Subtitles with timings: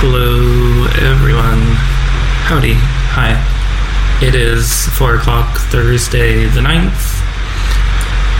[0.00, 1.58] Hello, everyone.
[2.46, 2.74] Howdy.
[3.18, 3.34] Hi.
[4.24, 7.18] It is 4 o'clock, Thursday the 9th.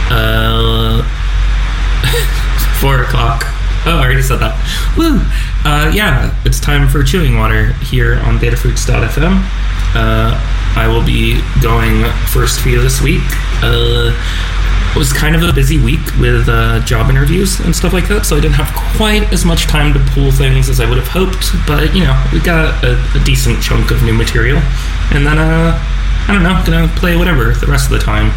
[0.06, 1.02] Uh.
[2.80, 3.42] 4 o'clock.
[3.86, 4.54] Oh, I already said that.
[4.96, 5.18] Woo!
[5.68, 9.42] Uh, yeah, it's time for Chewing Water here on Datafruits.fm.
[9.98, 10.38] Uh,
[10.78, 13.26] I will be going first for you this week.
[13.64, 14.14] Uh,
[14.90, 18.26] it was kind of a busy week with uh, job interviews and stuff like that,
[18.26, 21.08] so I didn't have quite as much time to pull things as I would have
[21.08, 21.52] hoped.
[21.66, 24.58] But you know, we got a, a decent chunk of new material,
[25.12, 25.78] and then uh,
[26.28, 28.32] I don't know, gonna play whatever the rest of the time.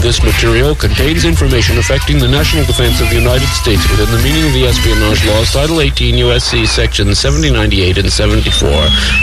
[0.00, 4.48] This material contains information affecting the national defense of the United States within the meaning
[4.48, 6.64] of the espionage laws, Title 18 U.S.C.
[6.64, 8.68] Sections 7098 and 74.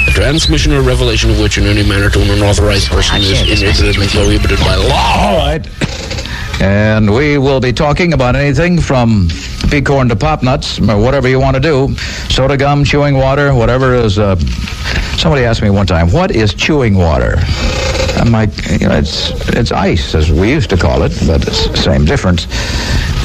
[0.06, 4.06] The transmission or revelation of which in any manner to an unauthorized person is inadvertently
[4.14, 5.02] prohibited by law.
[5.18, 5.66] All right.
[6.62, 9.28] And we will be talking about anything from
[9.72, 11.96] peacorn to pop nuts, or whatever you want to do.
[12.30, 14.20] Soda gum, chewing water, whatever is.
[14.20, 14.36] Uh,
[15.18, 17.38] somebody asked me one time, what is chewing water?
[18.18, 21.68] I'm like, you know, it's, it's ice, as we used to call it, but it's
[21.68, 22.46] the same difference.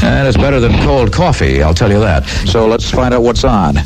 [0.03, 2.27] And it's better than cold coffee, I'll tell you that.
[2.47, 3.77] So let's find out what's on.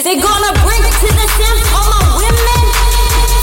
[0.00, 2.64] They gonna bring it to the Sims, all my women.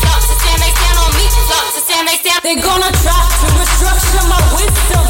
[0.04, 1.26] Flop to stand, they stand on me.
[1.48, 2.42] Flop to stand, they stand.
[2.44, 5.06] They gonna try to restructure my wisdom.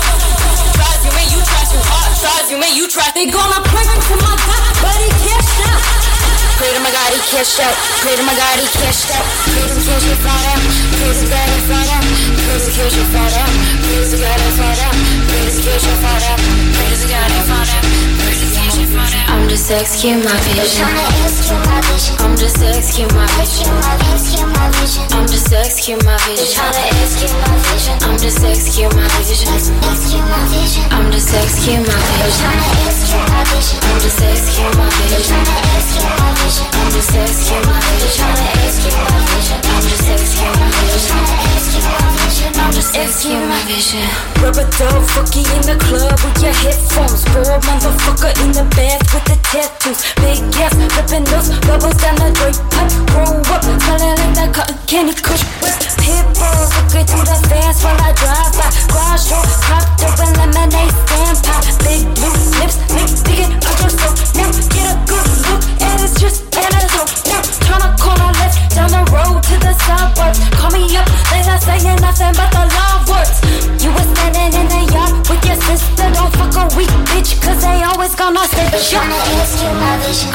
[0.76, 2.12] Tries you, man, you try too hard.
[2.20, 3.10] Tries you, man, you try.
[3.16, 5.82] They gonna pray to my God, but he cashed out.
[6.60, 7.76] Pray to my God, he cashed out.
[8.04, 9.26] Pray to my God, he cashed out.
[9.48, 10.62] Pray to cash it fly down.
[11.00, 12.06] Pray to God, it fly down.
[12.44, 13.52] Pray to cash it fly down.
[13.88, 14.96] Pray to God, it fly down.
[15.26, 16.40] Pray to cash it fly down.
[16.76, 17.87] Pray to God, it fly down.
[18.98, 20.86] I'm just executing my vision.
[22.20, 23.70] I'm just executing my vision.
[25.14, 26.58] I'm just executing my vision.
[26.74, 27.78] I'm just executing my vision.
[28.02, 29.48] I'm just executing my vision.
[30.92, 32.50] I'm just executing my vision.
[33.86, 35.28] I'm just executing my vision.
[35.78, 38.02] I'm just executing
[40.58, 41.67] my vision.
[42.56, 44.08] I'm just executing my vision.
[44.40, 47.26] Rubber dog, fucky in the club with your headphones.
[47.36, 50.00] Bored motherfucker in the bath with the tattoos.
[50.24, 52.92] Big ass, flipping those bubbles down the drape pipe.
[53.12, 55.44] Roll up, smelling like that cotton candy kush.
[56.00, 58.72] Pitbull, looking through the fans while I drive by.
[58.96, 61.64] Garage door, cropped up and lemonade stand pop.
[61.84, 64.16] Big blue lips, big digging out your throat.
[64.40, 67.12] Now get a good look, and it's just antidote.
[67.28, 70.40] Now turn a corner left down the road to the suburbs.
[70.56, 73.42] Call me up, they not saying nothing but the love words.
[73.84, 76.08] You was standing in the yard with your sister.
[76.14, 78.66] Don't fuck a weak bitch, cause they always gonna say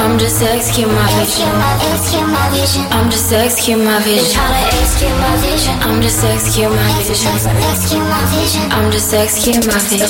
[0.02, 1.49] I'm just executing my vision.
[1.62, 2.82] I'm just executing my vision.
[2.93, 5.78] I'm just executing my vision.
[5.82, 8.72] I'm just executing my vision.
[8.72, 10.08] I'm just executing my vision.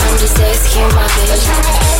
[0.00, 1.99] I'm just executing my vision.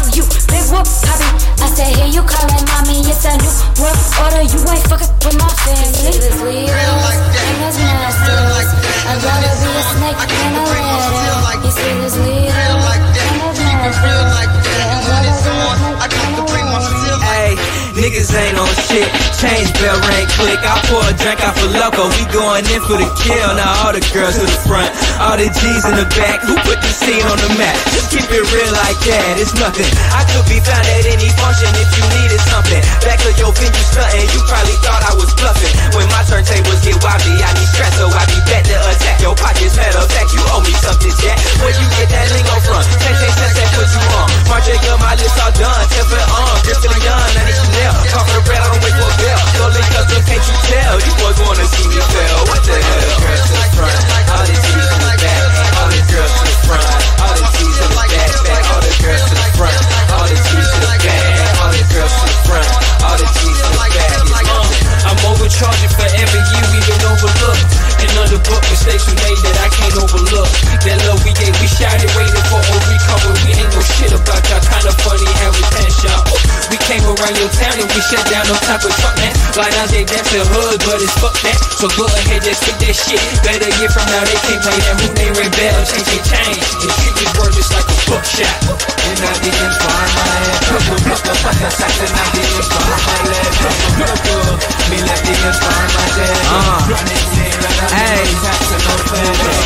[0.15, 1.35] you big whoop poppin'.
[1.61, 4.43] I said, here you calling mommy, it's a new world order.
[4.43, 6.11] You ain't fucking with my family.
[6.41, 6.71] Like.
[6.71, 9.01] And like that.
[9.07, 11.61] I'd rather be a snake than a ladder.
[11.63, 12.51] You see this leader.
[12.81, 13.29] Like that.
[13.31, 14.87] And that's my Real like that.
[14.91, 15.37] And
[17.07, 17.10] I
[17.95, 19.07] niggas ain't on shit.
[19.39, 20.59] Change bell ring click.
[20.61, 22.07] I pour a drink out for loco.
[22.15, 23.49] We going in for the kill.
[23.57, 26.43] Now all the girls to the front, all the G's in the back.
[26.47, 27.75] Who put the scene on the map?
[27.91, 29.39] Just keep it real like that.
[29.39, 29.87] It's nothing.
[30.13, 32.81] I could be found at any function if you needed something.
[33.03, 34.27] Back of your venue stunting.
[34.31, 35.73] You probably thought I was bluffing.
[35.97, 39.17] When my turntables get wobbly, I need stress, so I be back to attack.
[39.21, 40.29] Your pockets of fact.
[40.31, 41.37] You owe me something, Jack.
[41.59, 42.81] Where you get that lingo from?
[43.01, 44.27] Ten, ten cents that put you on.
[44.47, 45.83] March your my list all done.
[45.89, 46.41] Temper on.
[46.41, 47.31] Um, Griffin done.
[47.37, 47.97] I need Chanel.
[48.13, 49.41] Talk for the I don't wait for a bell.
[50.05, 50.95] So can't you tell?
[51.01, 52.37] You boys wanna see me fail.
[52.45, 53.17] What the hell?
[53.25, 54.01] Girls to the front.
[54.29, 55.49] All the G's in the back.
[55.81, 56.85] All the girls to the front.
[57.25, 58.29] All the G's in the back.
[58.45, 58.63] Back.
[58.69, 59.81] All the girls to the front.
[60.13, 61.57] All the G's to the back.
[61.57, 62.69] All the girls to the front.
[63.01, 64.70] All the G's to the back.
[64.71, 67.71] Uh, I'm overcharging for every year we've been overlooked.
[68.01, 70.49] And under book mistakes we made that I can't overlook.
[70.87, 73.31] That love we gave, we shouted, waiting for a recover.
[73.45, 74.63] We ain't no shit about y'all.
[74.63, 76.23] Kinda funny how we pass y'all.
[76.71, 79.33] We came around your town and we shut down no type of truck, man.
[79.59, 81.57] Like now they that's the hood, but it's fuck that.
[81.77, 83.19] So go ahead, just pick that shit.
[83.43, 84.95] Better get from now, they can't play that.
[85.01, 86.63] Who they rebel, change they change.
[86.81, 88.55] And treat me word just like a bookshot.
[88.71, 90.51] And I didn't find my
[91.69, 94.60] sex, and I didn't find my leg.
[94.61, 96.37] Purple, purple, me left didn't my dad.
[96.51, 96.85] Uh,
[97.97, 98.29] hey,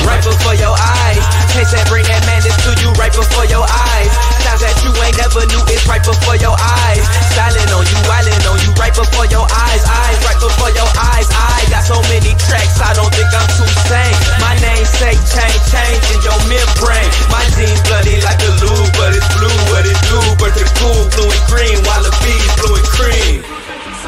[0.07, 1.23] right before your eyes.
[1.51, 4.11] Taste that, bring that madness to you right before your eyes.
[4.43, 7.03] Sounds that you ain't never knew it's right before your eyes.
[7.31, 9.83] Styling on you, wildin' on you right before your eyes.
[9.83, 11.27] Eyes right before your eyes.
[11.31, 14.15] I got so many tracks, I don't think I'm too sane.
[14.39, 17.07] My name say change, change in your midbrain.
[17.31, 21.03] My jeans bloody like the lube, but it's blue, what it do, but the cool
[21.15, 23.37] blue and green, while the bees blue and cream.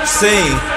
[0.06, 0.77] Sing.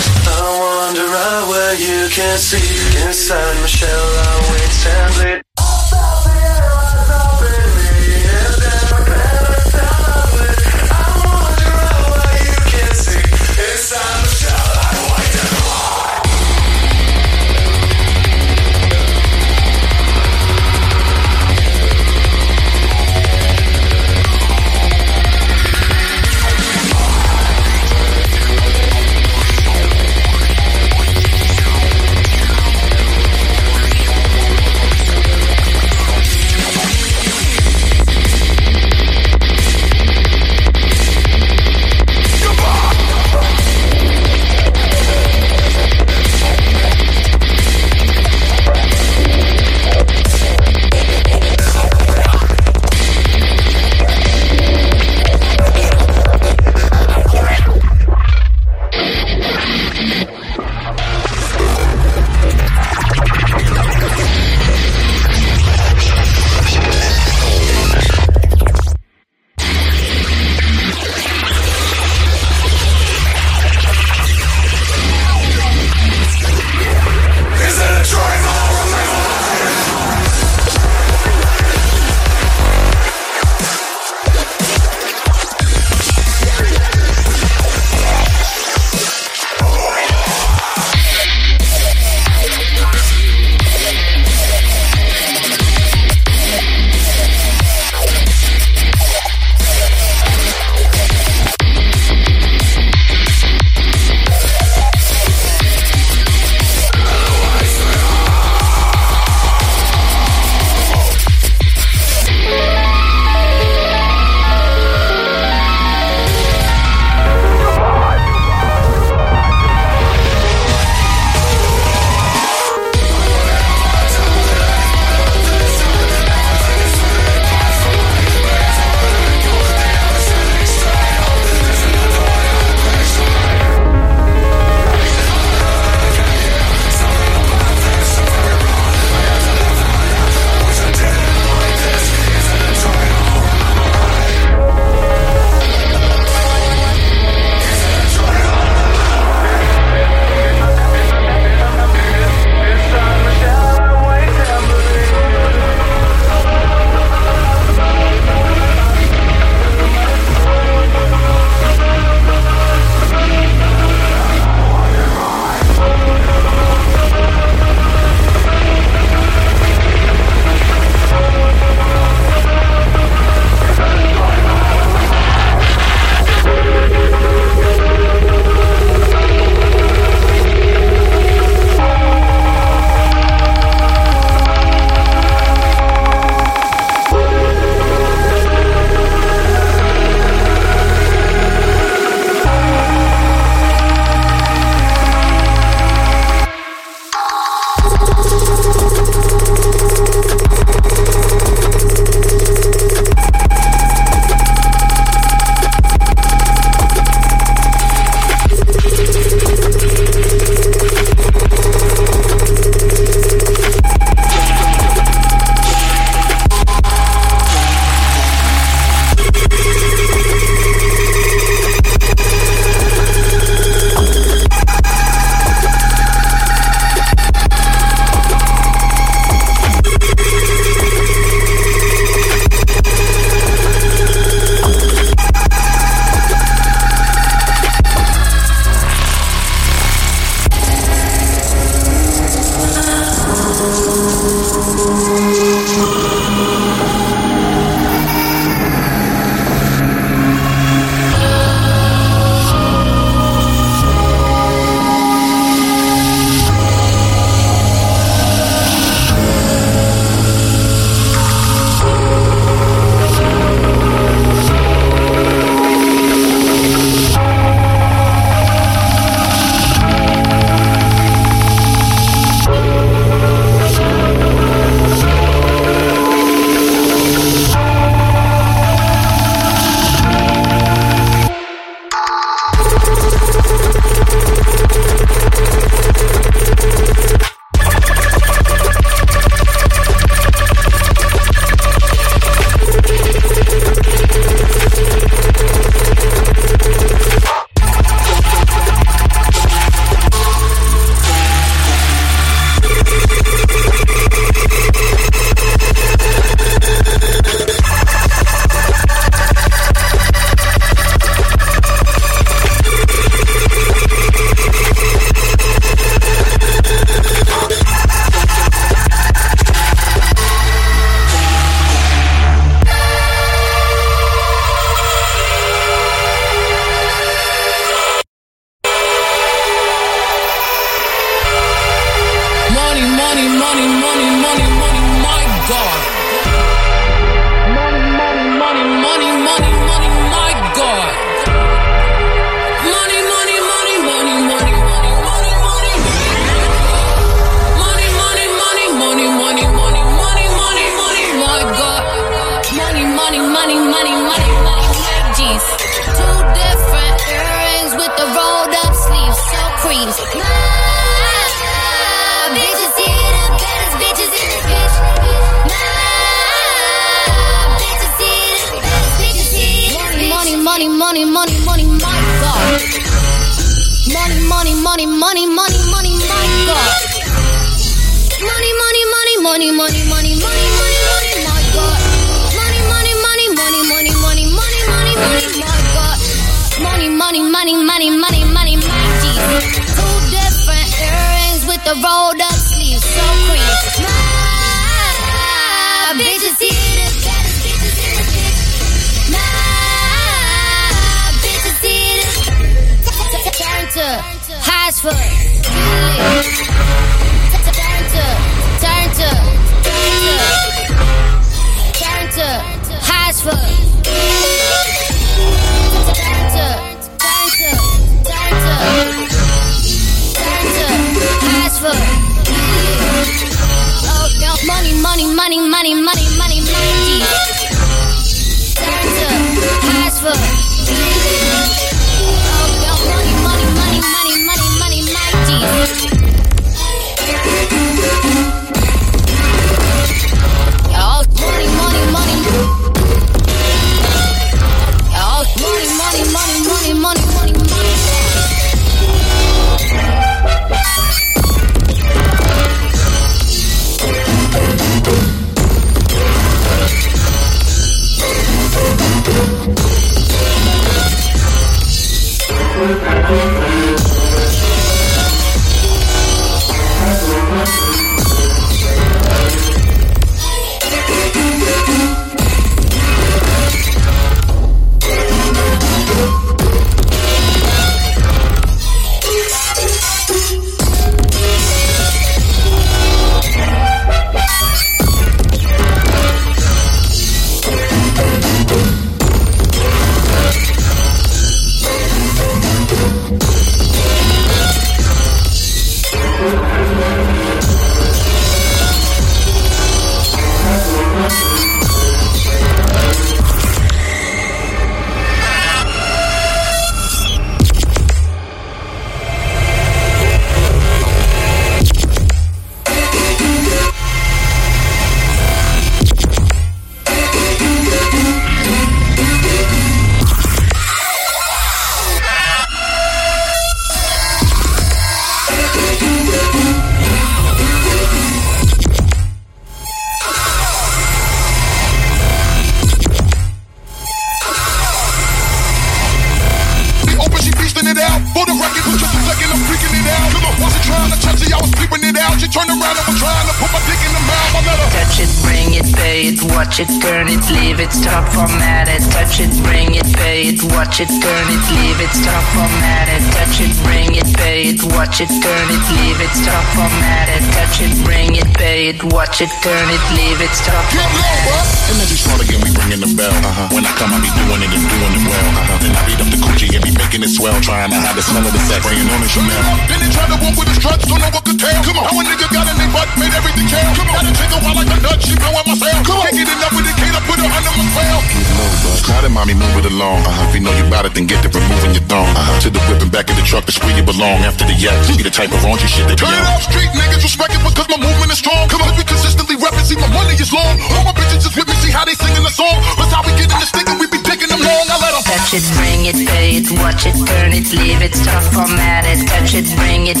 [585.20, 588.08] Type of raunchy shit that Turn it up, street niggas respect it because my movement
[588.08, 588.48] is strong.
[588.48, 590.56] Come on, we consistently reppin', see my money is long.
[590.72, 592.56] All my bitches just with me, see how they singing the song.
[592.80, 594.64] That's how we get in the stick and we be digging them long.
[594.72, 597.94] I let 'em Touch it, bring it, pay it, watch it, turn it, leave it,
[597.94, 599.04] stop, format it.
[599.12, 600.00] Touch it, bring it,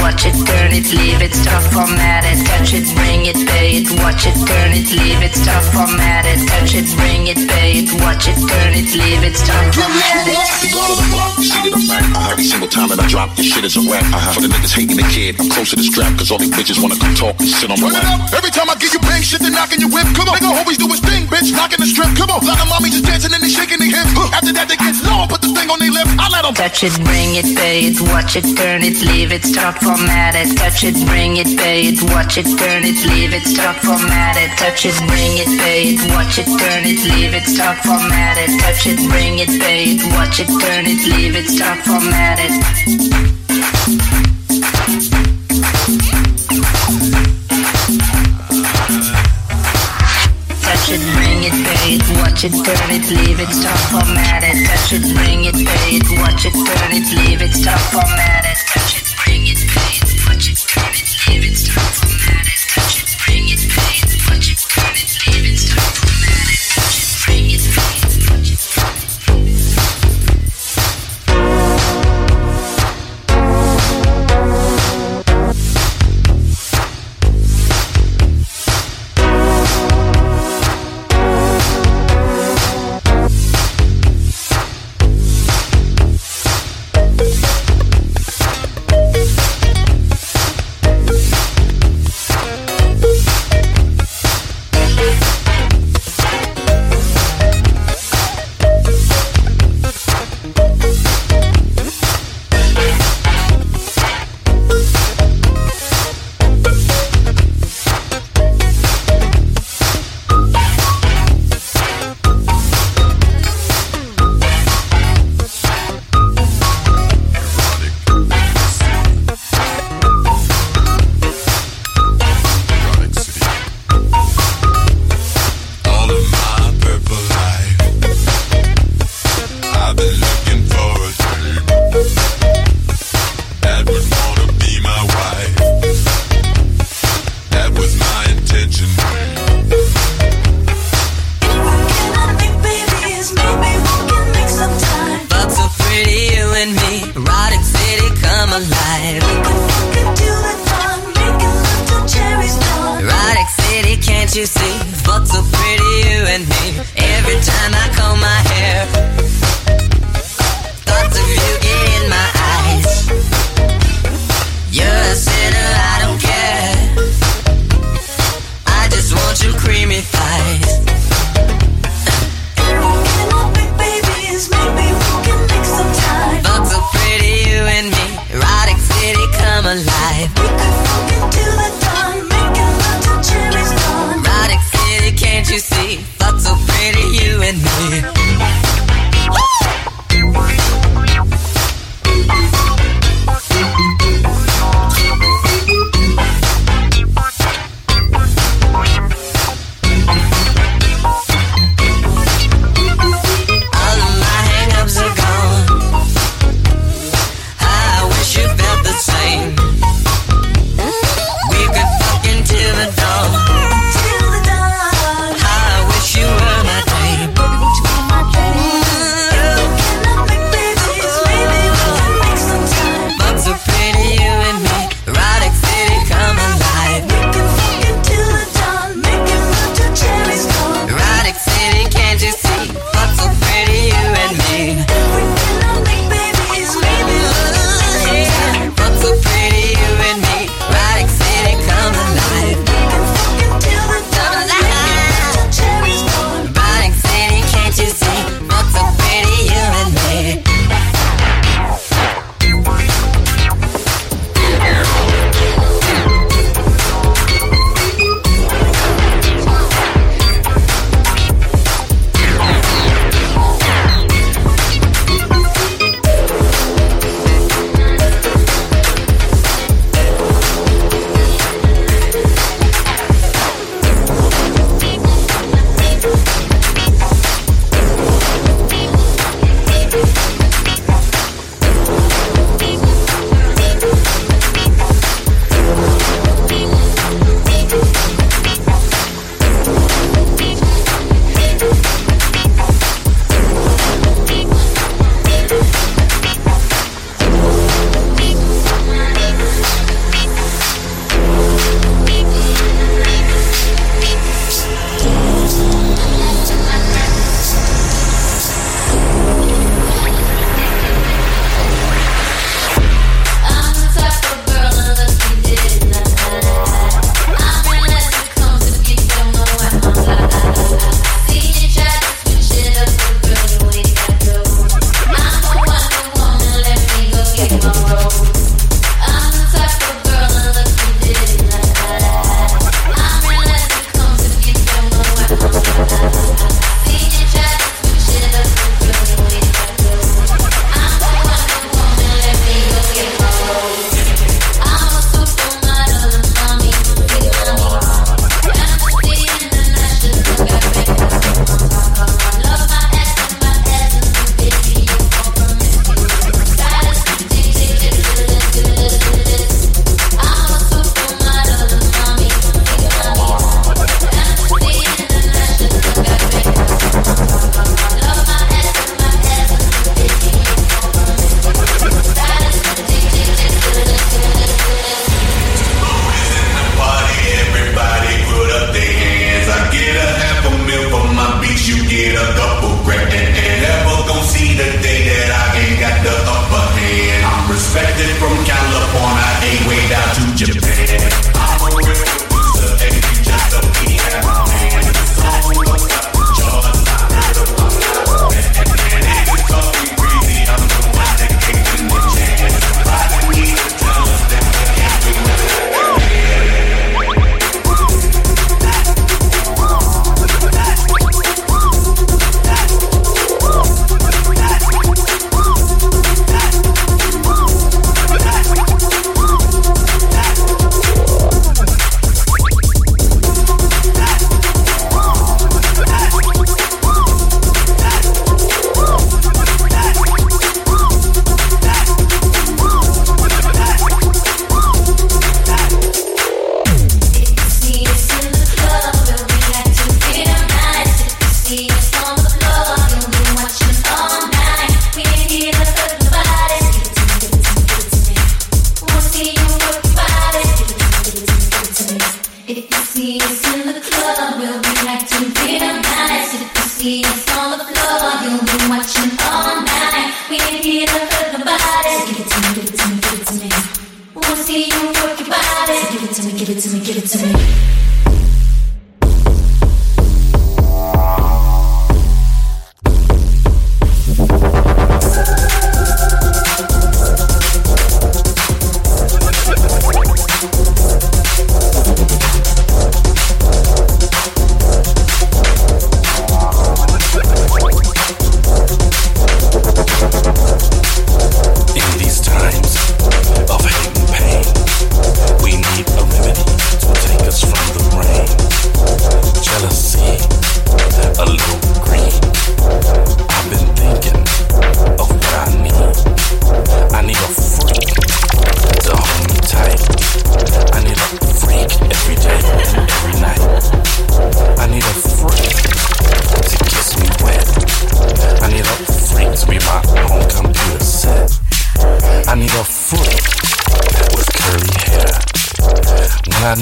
[0.00, 2.44] watch it, turn it, leave it, stop, format it.
[2.44, 6.42] Touch it, bring it, pay it, watch it, turn it, leave it, stop, format it.
[6.48, 10.36] Touch it, bring it, pay it, watch it, turn it, leave it, stop, format it.
[10.58, 12.02] See that I'm back.
[12.02, 12.32] Uh-huh.
[12.34, 14.02] Every single time that I drop, this shit is a rap.
[14.10, 14.34] Uh-huh.
[14.34, 16.82] For the niggas hating the kid, I'm close to the strap, cause all these bitches
[16.82, 18.34] wanna come talk and sit on my lap.
[18.34, 20.10] Every time I give you bang shit, they knocking your whip.
[20.18, 22.10] Come on, nigga always do his thing, bitch, knocking the strip.
[22.18, 24.10] Come on, lot of mommies just dancing and they shaking their hips.
[24.10, 24.34] Huh.
[24.34, 26.08] After that, they get low, put the thing on their lip.
[26.18, 29.44] I let them Touch it, bring it, pay it, watch it, turn it, leave it,
[29.44, 30.56] stop, format it.
[30.56, 34.50] Touch it, bring it, pay it, watch it, turn it, leave it, stop, format it.
[34.58, 38.58] Touch it, bring it, pay it, watch it, turn it, leave it, stop, format it.
[38.60, 42.52] Touch it, bring it, pay it, watch it, turn it, leave it, stop, format it.
[50.58, 54.42] Touch it, bring it, pay it, watch it, turn it, leave it, stop, format
[54.92, 55.04] it.
[55.04, 58.37] It, bring it, pay it, watch it, turn it, leave it, stop, format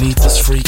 [0.00, 0.65] Need this freak,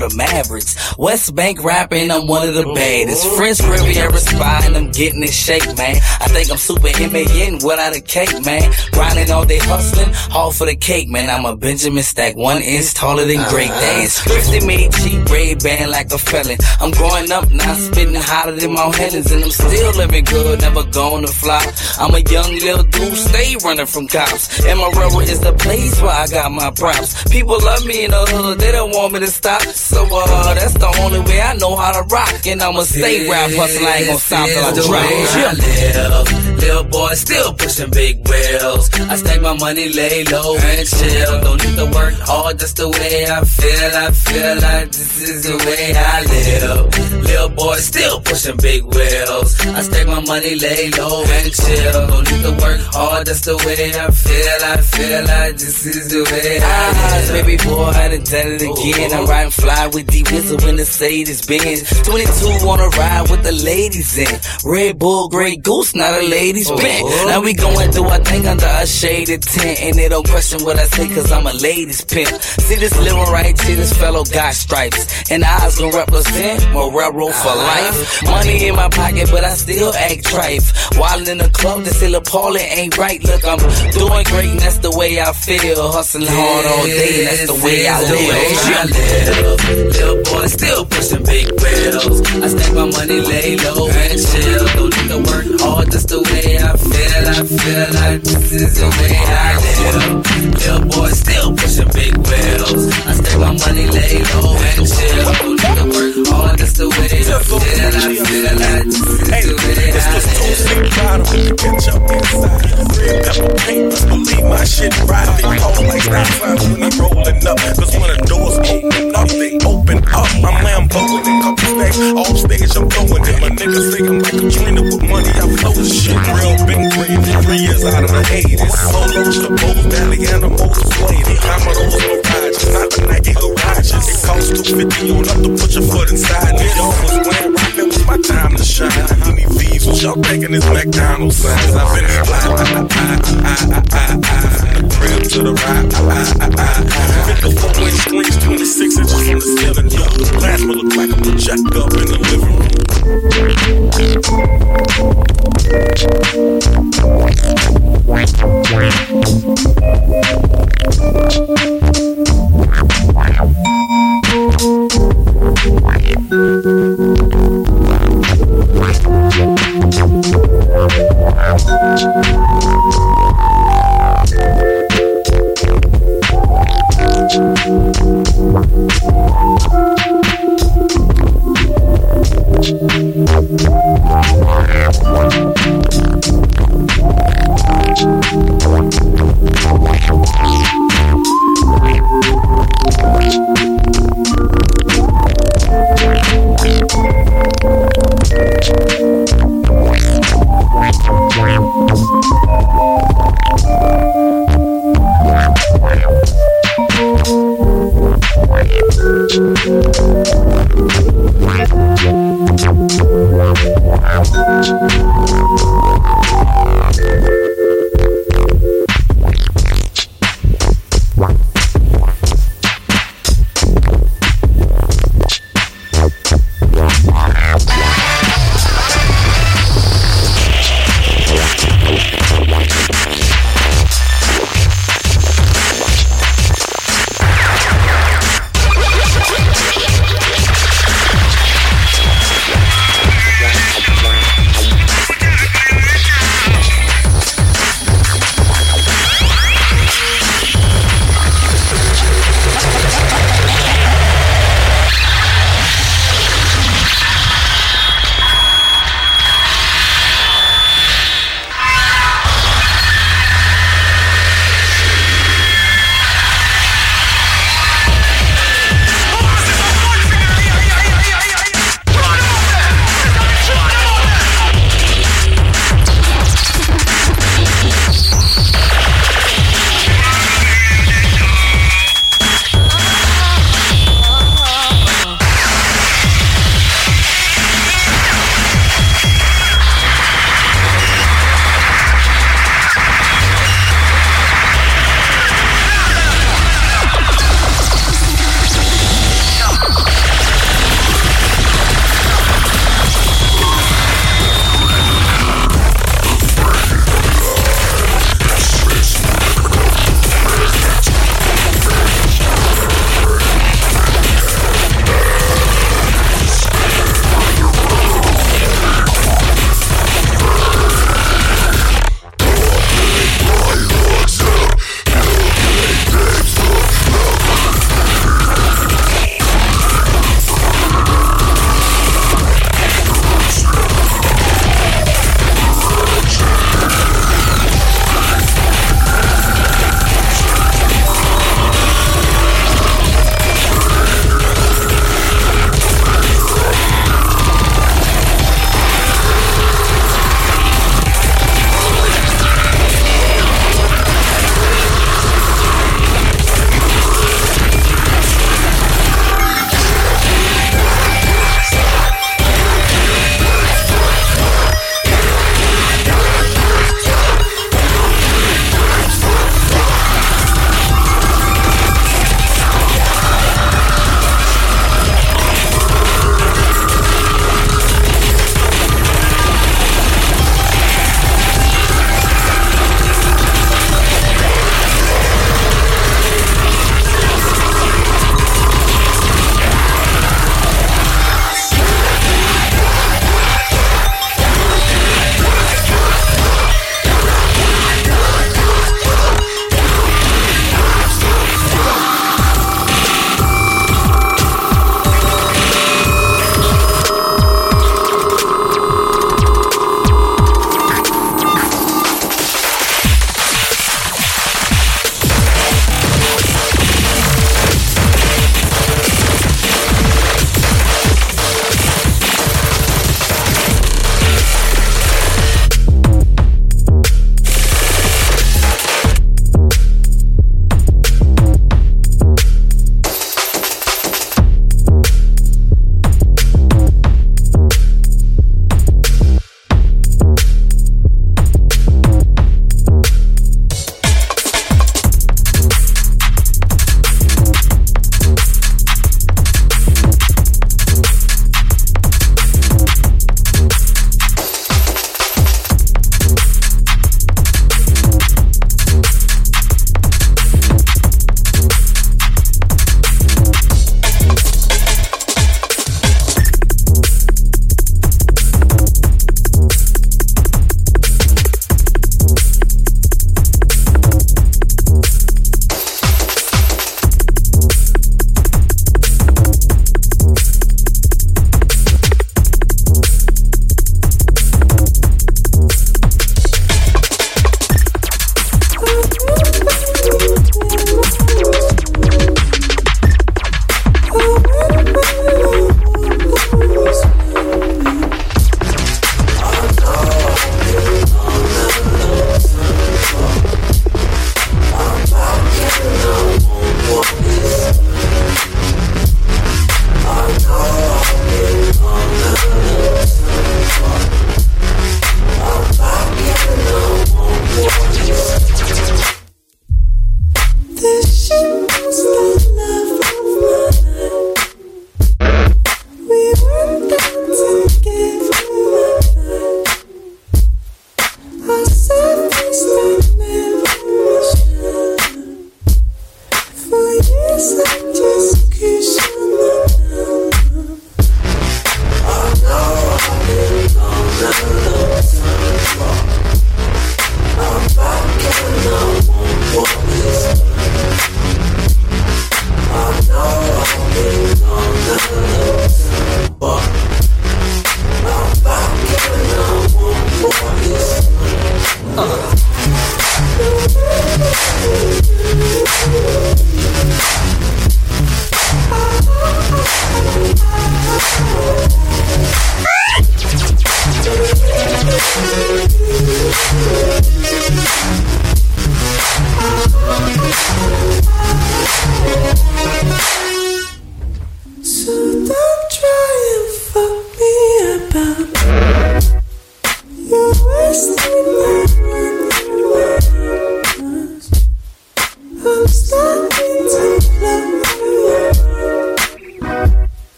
[0.00, 0.69] the Mavericks.
[1.00, 3.26] West Bank rapping, I'm one of the baddest.
[3.34, 5.96] French Riviera spy, and I'm getting it shake, man.
[5.96, 8.70] I think I'm super M-A-N without a cake, man.
[8.92, 11.30] Grinding all day hustling, all for the cake, man.
[11.30, 14.20] I'm a Benjamin stack, one inch taller than Great Dance.
[14.20, 16.58] Thrifty made cheap red band like a felon.
[16.82, 20.84] I'm growing up now, spitting hotter than Mount Helens, and I'm still living good, never
[20.84, 21.64] going to flop.
[21.96, 24.62] I'm a young little dude, stay running from cops.
[24.66, 27.24] And my rubber is the place where I got my props.
[27.32, 29.62] People love me in the hood, they don't want me to stop.
[29.62, 33.50] So uh, that's the only way I know how to rock, and I'ma stay rap
[33.52, 33.86] hustle.
[33.86, 35.04] I ain't gonna stop till I This is the drop.
[35.40, 36.60] I live.
[36.60, 38.90] Little boy still pushing big wheels.
[38.94, 41.40] I stack my money, lay low and chill.
[41.40, 43.90] Don't need to work hard, that's the way I feel.
[43.96, 47.09] I feel like this is the way I live.
[47.56, 49.60] Boy still pushing big wheels.
[49.66, 52.06] I stack my money, lay low and chill.
[52.08, 54.58] Don't need to work hard, that's the way I feel.
[54.64, 57.46] I feel like this is the way I ah, Eyes, live.
[57.46, 59.12] baby boy, I done done it again.
[59.12, 61.86] I'm riding fly with D Whistle in the Mercedes Benz.
[62.02, 64.34] 22 wanna ride with the ladies in.
[64.64, 67.04] Red Bull, Grey Goose, not a lady's oh, pen.
[67.26, 69.80] Now we going through our thing under a shaded tent.
[69.80, 72.28] And they don't question what I say, cause I'm a ladies pimp.
[72.42, 75.30] See this little right here, this fellow got stripes.
[75.30, 78.22] And eyes gonna represent my railroad bro for life.
[78.24, 80.68] Money in my pocket, but I still act trife.
[80.98, 83.20] While in the club, they still appalling, ain't right.
[83.22, 83.60] Look, I'm
[83.92, 85.92] doing great, and that's the way I feel.
[85.92, 89.60] Hustling hard all day, that's the way I the way I live.
[89.92, 92.18] Little boy still pushing big bills.
[92.44, 94.64] I stack my money, lay low and chill.
[94.76, 97.24] Don't need to work hard, that's the way I feel.
[97.28, 100.24] I feel like this is the way I live.
[100.56, 102.84] Little boy still pushing big bills.
[103.04, 105.28] I stack my money, lay low and chill.
[105.40, 107.60] Don't need to work hard, that's the way I feel.
[107.60, 110.90] I feel like this is the way I live.
[111.00, 112.80] bottle with the ketchup inside.
[113.00, 115.28] Red pepper paint, best believe my shit right.
[115.36, 117.58] They call like stop signs when they rolling up.
[117.78, 120.30] Cause when the doors open up, they open up.
[120.40, 121.98] I'm Lamboing in couple stacks.
[122.20, 123.36] Off stage, I'm going in.
[123.40, 125.32] My niggas say I'm like Katrina with money.
[125.34, 127.32] I flow this shit real been crazy.
[127.44, 128.74] Three years out of the 80s.
[128.90, 131.34] Solos, the Bulls, Valley Animals, Lady.
[131.40, 131.96] Commodores,
[132.28, 134.06] Mirages, not the Nike garages.
[134.10, 136.54] It costs 250 on up to put your foot inside.
[136.58, 138.90] New York was when rock, it was my time to shine.
[139.30, 141.74] Any thieves, what y'all thinking is McDonald's signs?
[141.74, 146.02] I've been fly, I, I, I, I, I, from the crib to the ride, I,
[146.10, 147.34] I, I, I.
[147.40, 150.19] 54 inch screens, 26 inches from the ceiling.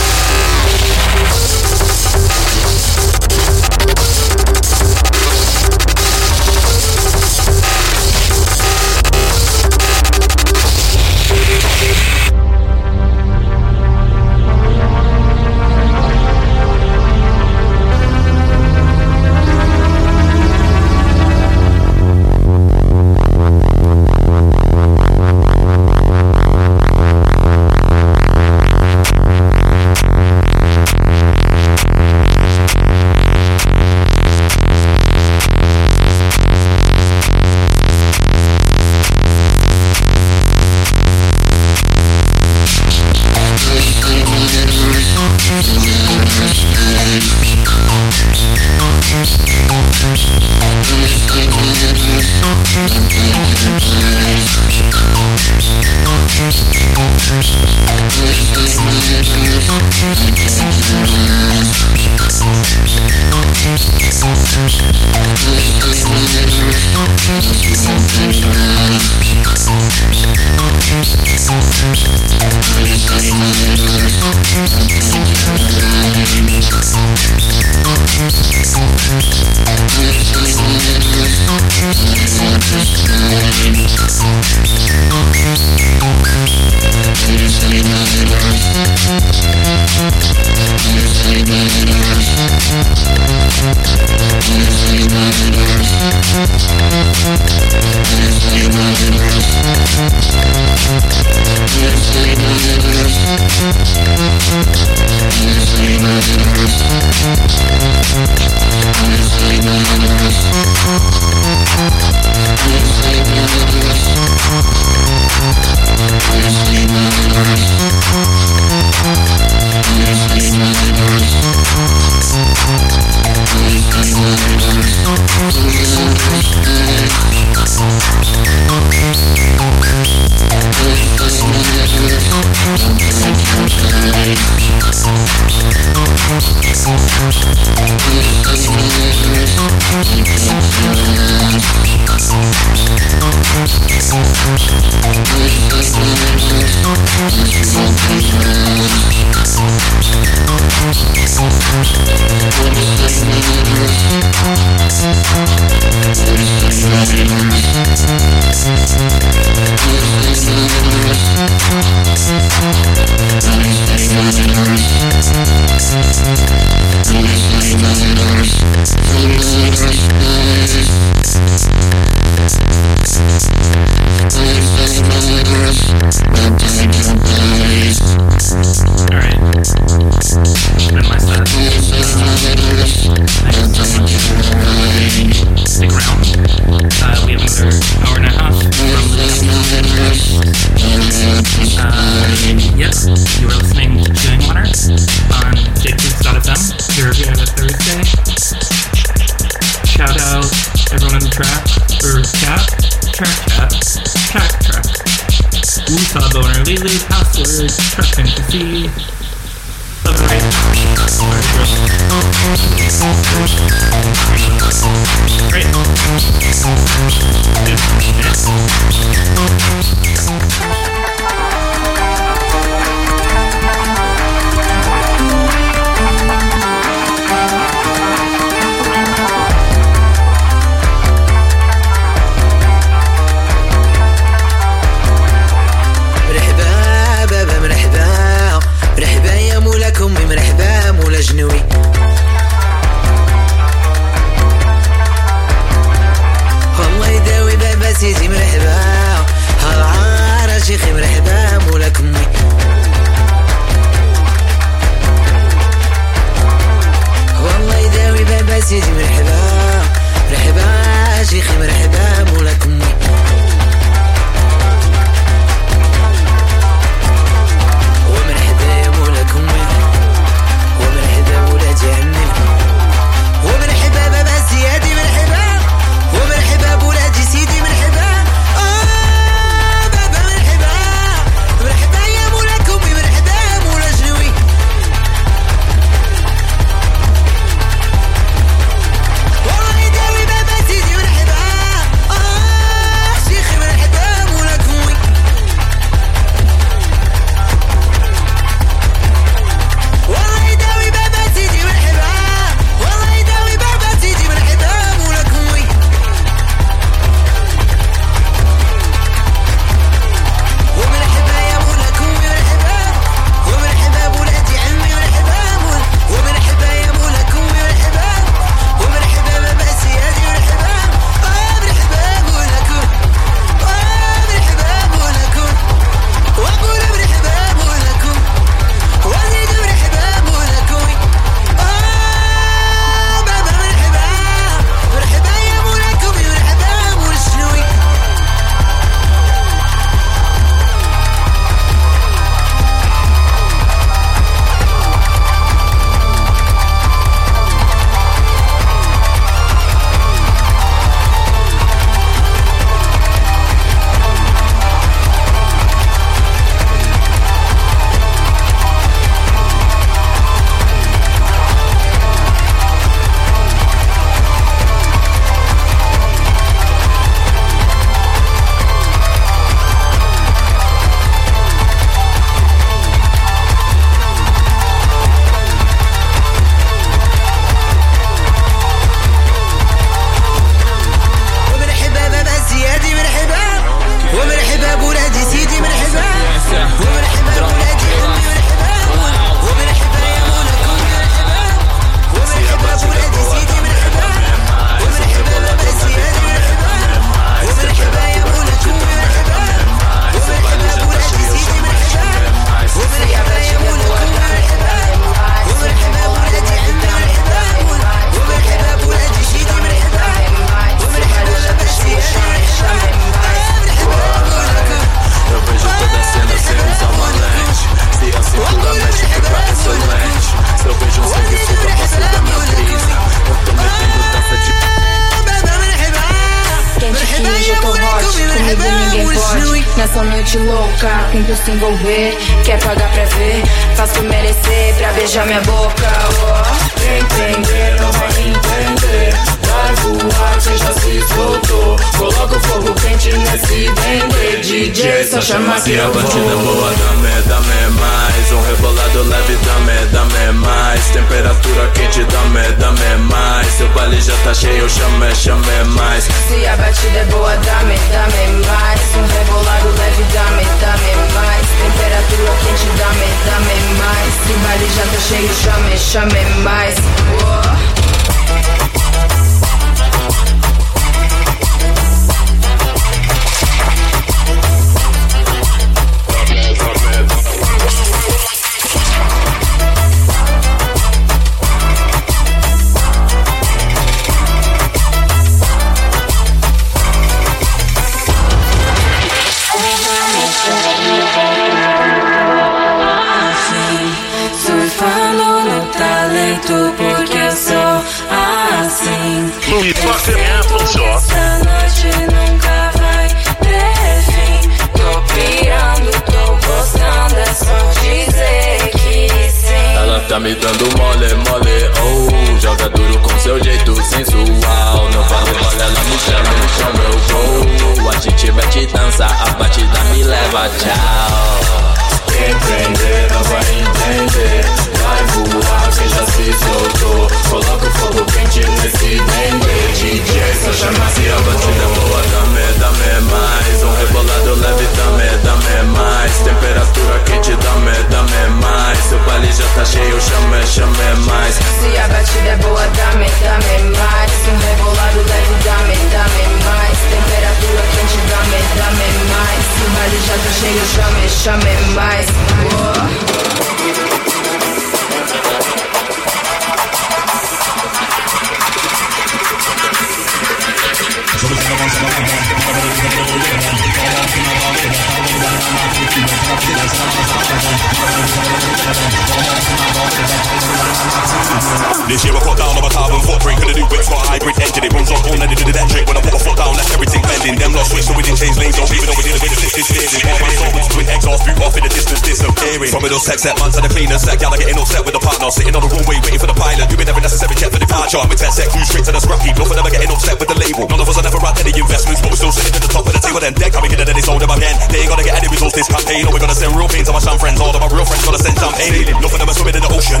[571.88, 574.36] This year I got down on my carbon footprint the new whip's got a hybrid
[574.36, 576.68] engine It runs on all it did that When I put my foot down, left
[576.68, 579.16] everything bending Them lot switched so we didn't change lanes So even though we did
[579.16, 581.72] a bit of assisted steering All my soul was twin exhaust Boot off in the
[581.72, 584.84] distance disappearing From those sex set man to the cleaners That gal are getting upset
[584.84, 587.56] with the partner Sitting on the runway waiting for the pilot Doing every necessary check
[587.56, 589.88] for departure I'm a test set, cruise straight to the scrap heap them are getting
[589.88, 592.36] upset with the label None of us are ever had any investments But we're still
[592.36, 594.20] sitting at the top of the table Then deck coming in and then they sold
[594.20, 596.68] them again They ain't gonna get any results this campaign Or we're gonna send real
[596.68, 599.34] pain to my sham friends All of my real friends gonna send champagne them are
[599.34, 600.00] swimming in the ocean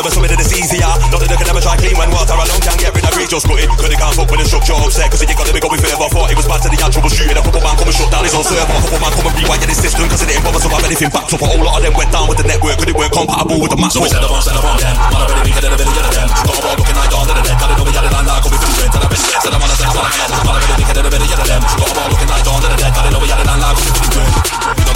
[0.00, 2.08] them are swimming in the seas here None of them can ever try clean when
[2.16, 4.72] water alone can get rid of cut it, cause they can't fuck with the structure
[4.72, 7.36] upset Cause you gotta be going further Thought it was bad to the young troubleshooting
[7.36, 8.64] A couple man come and shut down his own server.
[8.64, 11.12] A couple man come and rewire the system Cause it didn't bother to have anything
[11.12, 11.44] backed up.
[11.44, 13.68] A whole lot of them went down with the network Cause it weren't compatible with
[13.68, 13.92] the match.
[13.92, 15.76] So we set up on, set up on them Man, I really be getting a
[15.76, 16.28] bit of them.
[16.40, 18.40] Got a ball looking like dawn to the dead Got it over yelling and like,
[18.40, 20.28] come with the Tell a bit set up on a set up on a head
[20.32, 21.60] Man, I really be getting a bit of them.
[21.60, 23.76] Got a ball looking like dawn to the dead Got it over yelling and like,
[23.76, 24.89] come with the We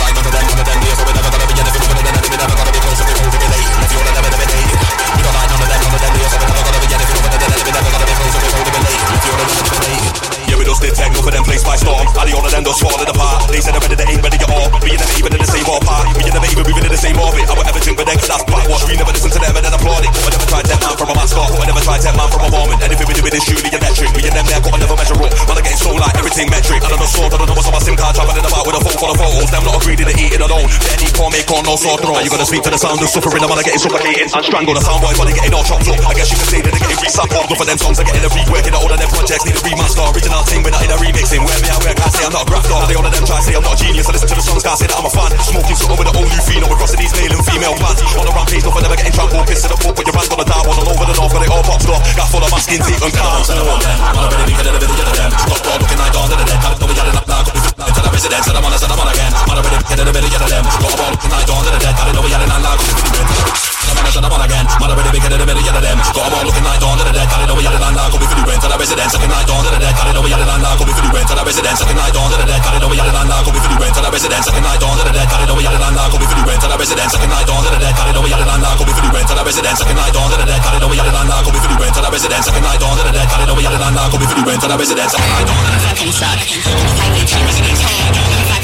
[10.75, 12.03] just did techno for them placed by storm.
[12.03, 14.39] And the all of them just falling apart They said they're ready, they ain't ready
[14.43, 14.67] at all.
[14.83, 16.05] We never even in the same ballpark.
[16.19, 17.47] We never even moving in the same orbit.
[17.47, 19.63] I would never drink with them cause that's backwash We never listen to them and
[19.63, 20.11] then applaud it.
[20.11, 22.51] I never tried that man from a mascot I never tried that man from a
[22.51, 24.11] moment Anything we do with is surely electric.
[24.19, 25.31] We and them there gotta never measure up.
[25.47, 26.81] Man, I'm getting so like everything metric.
[26.83, 28.19] And I'm not sort, I don't know what's on my SIM card.
[28.19, 29.49] Travelling about with a phone for the photos.
[29.55, 30.67] Them not agreed to eating alone.
[30.67, 32.19] They need porn, make on no sore throat.
[32.27, 33.47] You gotta speak to the sound of suffering.
[33.47, 34.75] I'm gonna getting suffocating and strangled.
[34.75, 36.03] The sound boys body getting all chopped up.
[36.03, 37.99] I guess you could say that they're getting resampled None of them songs.
[38.03, 39.45] Are getting a reworking All of them projects.
[39.47, 40.03] Need a remaster.
[40.11, 42.43] Original thing but not in a remixing Where me I work I say I'm not
[42.43, 44.09] a grafter They all of them try to say I'm not a genius.
[44.09, 45.29] I listen to the songs can't say that I'm a fan.
[45.45, 48.25] Smoking something with the old new phenol We're crossing these male and female plants On
[48.25, 50.65] the rampage nothing never getting trampled Piss to the book but your man's gonna die
[50.65, 52.01] All over the north when it all pops off.
[52.17, 53.53] Got full of masking tape and cars.
[53.53, 56.27] Man, I really be getting a bit of them Got a ball looking like dawn
[56.33, 56.59] to the dead.
[56.65, 57.53] Got it over yelling up now the
[57.85, 59.33] Tell a residence And I'm on a set, I'm on again.
[59.37, 60.65] I really be getting a bit of them.
[60.65, 61.95] Got a ball looking like dawn to the dead.
[61.95, 64.65] Got it over yelling and now the I'm on I'm again.
[64.81, 65.99] Man, I really be getting a of them.
[66.15, 67.27] Got a ball looking like dawn to the dead.
[67.29, 69.47] Got it over yelling and now Come with the rent Tell a residence Second night
[69.47, 69.95] dawn to the dead.
[69.95, 72.15] Got it over yelling and now Come with the rent Tell a residence Second night
[72.15, 74.07] dawn to the dead Got it over yelling and now Come with the rent Tell
[74.07, 76.21] a residence Second night dawn to the dead Got it over yelling and now Come
[76.23, 78.29] with the rent Tell a residence Second night dawn to the dead Got it over
[78.31, 80.47] yelling and now Come with the rent Tell a residence Second night dawn to the
[80.47, 82.63] dead Got it over yelling and now Come with the rent Tell a residence Second
[82.63, 84.61] night dawn to the dead Got it over yelling and now Come with the rent
[84.63, 86.39] Tell a residence Second night dawn to the dead Fucking suck.
[86.39, 87.19] Fucking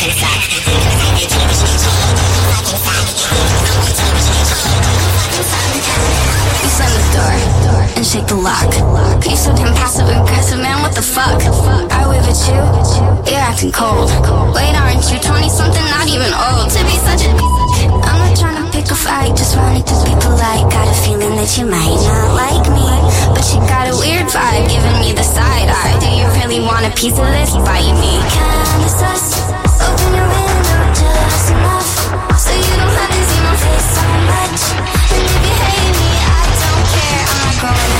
[0.06, 0.30] suck.
[6.62, 7.59] You slam the door
[8.00, 8.72] and shake the lock.
[9.28, 10.80] You so damn passive aggressive, man.
[10.80, 11.36] What the fuck?
[11.92, 12.56] I wave at you,
[13.28, 14.08] you're acting cold.
[14.56, 15.84] Wait, aren't you 20 something?
[15.92, 17.30] Not even old to be such a.
[18.08, 20.64] I'm not trying to pick a fight, just wanted to be polite.
[20.72, 22.88] Got a feeling that you might not like me,
[23.36, 26.00] but you got a weird vibe giving me the side eye.
[26.00, 27.52] Do you really want a piece of this?
[27.52, 28.16] Bite me.
[28.32, 29.44] Kinda sus.
[29.76, 31.90] Open your window just enough,
[32.32, 35.29] so you don't have to see my face so much.
[37.74, 37.99] Care.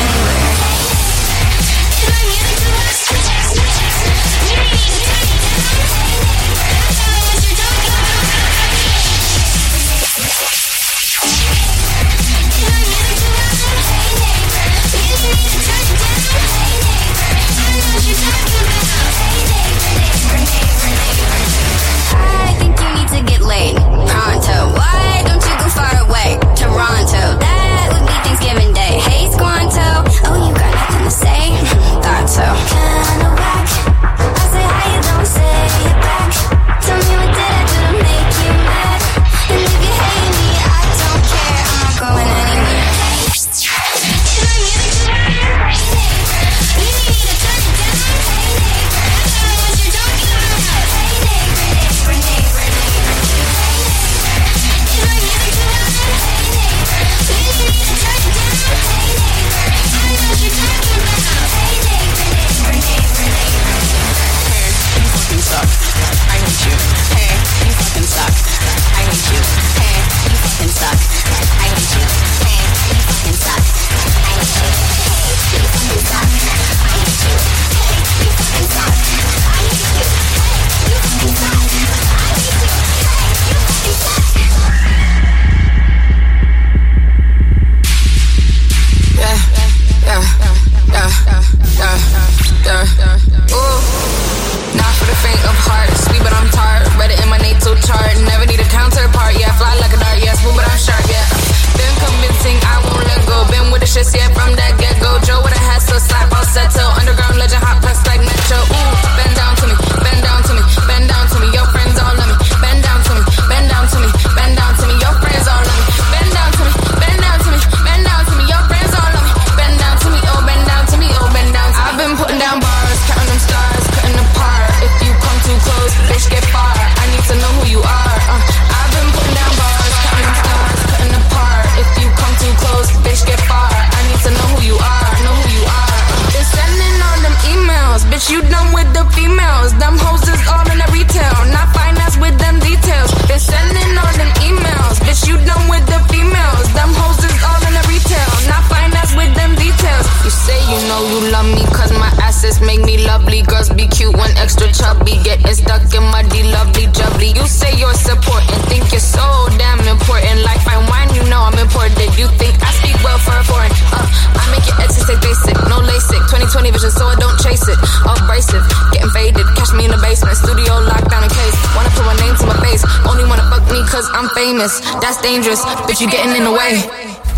[152.51, 153.43] Assets make me lovely.
[153.43, 155.19] Girls be cute when extra chubby.
[155.23, 157.35] Getting stuck in D lovely jubbly.
[157.35, 158.61] You say you're supporting.
[158.67, 159.25] Think you're so
[159.59, 160.43] damn important.
[160.43, 161.99] Like fine wine, you know I'm important.
[162.19, 163.73] You think I speak well for a foreign.
[163.95, 165.57] Uh, I make your exes say basic.
[165.71, 166.23] No LASIK.
[166.31, 167.79] 2020 vision so I don't chase it.
[168.07, 168.65] Abrasive.
[168.93, 169.47] Getting faded.
[169.55, 170.37] Catch me in the basement.
[170.37, 171.57] Studio lockdown in case.
[171.77, 172.83] Wanna put my name to my face.
[173.07, 174.81] Only wanna fuck me cause I'm famous.
[175.01, 175.63] That's dangerous.
[175.87, 176.83] Bitch, you getting in the way.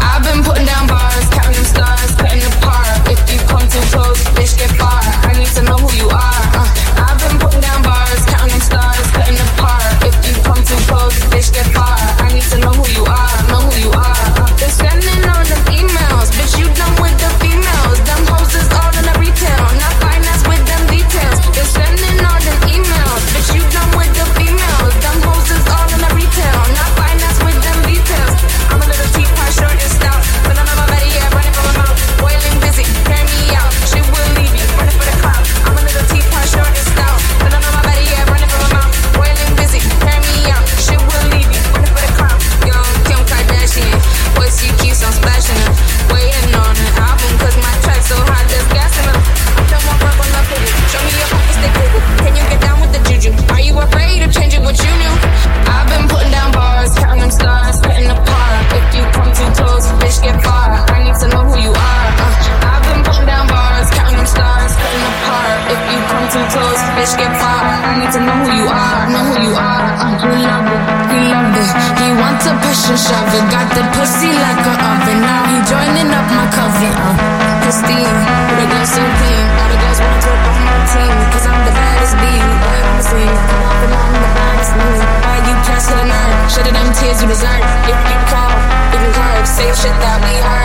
[0.02, 0.90] I've been putting down
[3.72, 5.00] too close, bitch, get far.
[5.00, 6.21] I need to know who you are.
[72.92, 73.44] And shove it.
[73.48, 75.20] Got the pussy like a oven.
[75.24, 76.92] Now he joining up my coven.
[76.92, 77.16] Uh,
[77.64, 78.16] Christine,
[78.52, 79.46] with a girl so clean.
[79.56, 81.14] All the girls want to talk on my team.
[81.32, 82.42] Cause I'm the baddest bee.
[82.62, 83.36] Boy, on the scene.
[83.48, 84.88] Come on, and I'm the baddest me.
[85.24, 86.34] Why you to the night?
[86.52, 87.64] Should them tears you deserve.
[87.88, 88.52] If you call,
[88.92, 89.46] we can curve.
[89.48, 90.61] Say shit that we heard.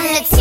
[0.00, 0.39] on the table.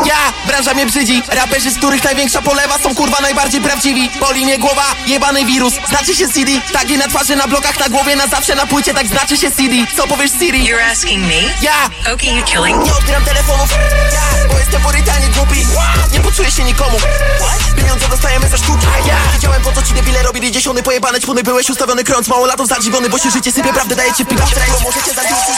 [0.04, 1.22] Ja, branża mnie brzydzi.
[1.28, 4.10] Raperzy, z których największa polewa Są kurwa najbardziej prawdziwi.
[4.20, 5.74] Boli mnie głowa, jebany wirus.
[5.88, 9.06] Znaczy się CD Tagi na twarzy, na blokach, na głowie Na zawsze na płycie, tak
[9.06, 10.64] znaczy się CD Co powiesz Siri?
[10.68, 11.40] You're asking me?
[11.62, 11.72] Ja.
[12.14, 12.84] Okay, you're killing.
[12.84, 13.70] Nie odbieram telefonów.
[14.12, 15.66] Ja, bo jestem porytanie głupi.
[16.12, 16.96] Nie poczuję się nikomu.
[17.76, 18.86] Pieniądze dostajemy za sztuki.
[19.06, 19.16] Ja.
[19.34, 21.42] Wiedziałem po co ci debile robili dziesiąty Pojebane ćpuny.
[21.42, 24.44] Byłeś ustawiony krąc Mało latów zadziwiony Bo się życie sypie Prawdę daje ci w pika
[24.72, 25.56] Bo możecie zarzucić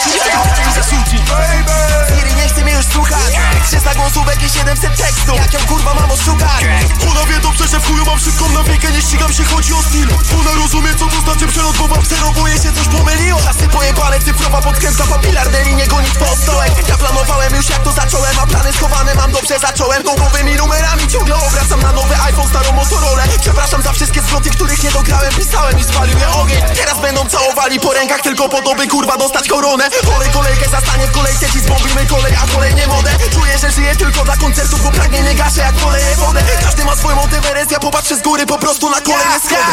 [2.09, 3.35] Siri nie chce mnie już słuchać
[3.67, 5.37] 300 głosówek i 700 tekstów.
[5.37, 6.65] Jak ją kurwa mam oszukać?
[7.11, 10.09] Ona wie dobrze, że w chuju mam szybką nawiekę Nie ścigam się, chodzi o styl.
[10.41, 12.03] Ona rozumie co to znaczy przelot Bo wam
[12.35, 13.41] boję się coś pomyliło.
[13.41, 16.73] Czasy pojebane, cyfrowa podkrętka papilarne Linie gonić po stołek.
[16.89, 20.03] Ja planowałem już jak to zacząłem A plany schowane mam dobrze zacząłem.
[20.03, 23.23] Nowymi numerami ciągle obracam na nowy iPhone Starą Motorola.
[23.41, 26.63] Przepraszam za wszystkie zwroty, których nie dograłem Pisałem i spalił je ogień.
[26.77, 29.89] Teraz będą całowali po rękach Tylko po to by kurwa dostać koronę.
[30.17, 33.11] Olej kolejkę zastanie w kolejce Ci zbombimy kolej, a kolejnie modę.
[33.33, 36.43] Czuję, że żyję tylko dla koncertów Bo pragnienie gaszę jak poleję wodę.
[36.65, 39.73] Każdy ma swoją motywerę Ja popatrzę z góry po prostu na kolejne schody.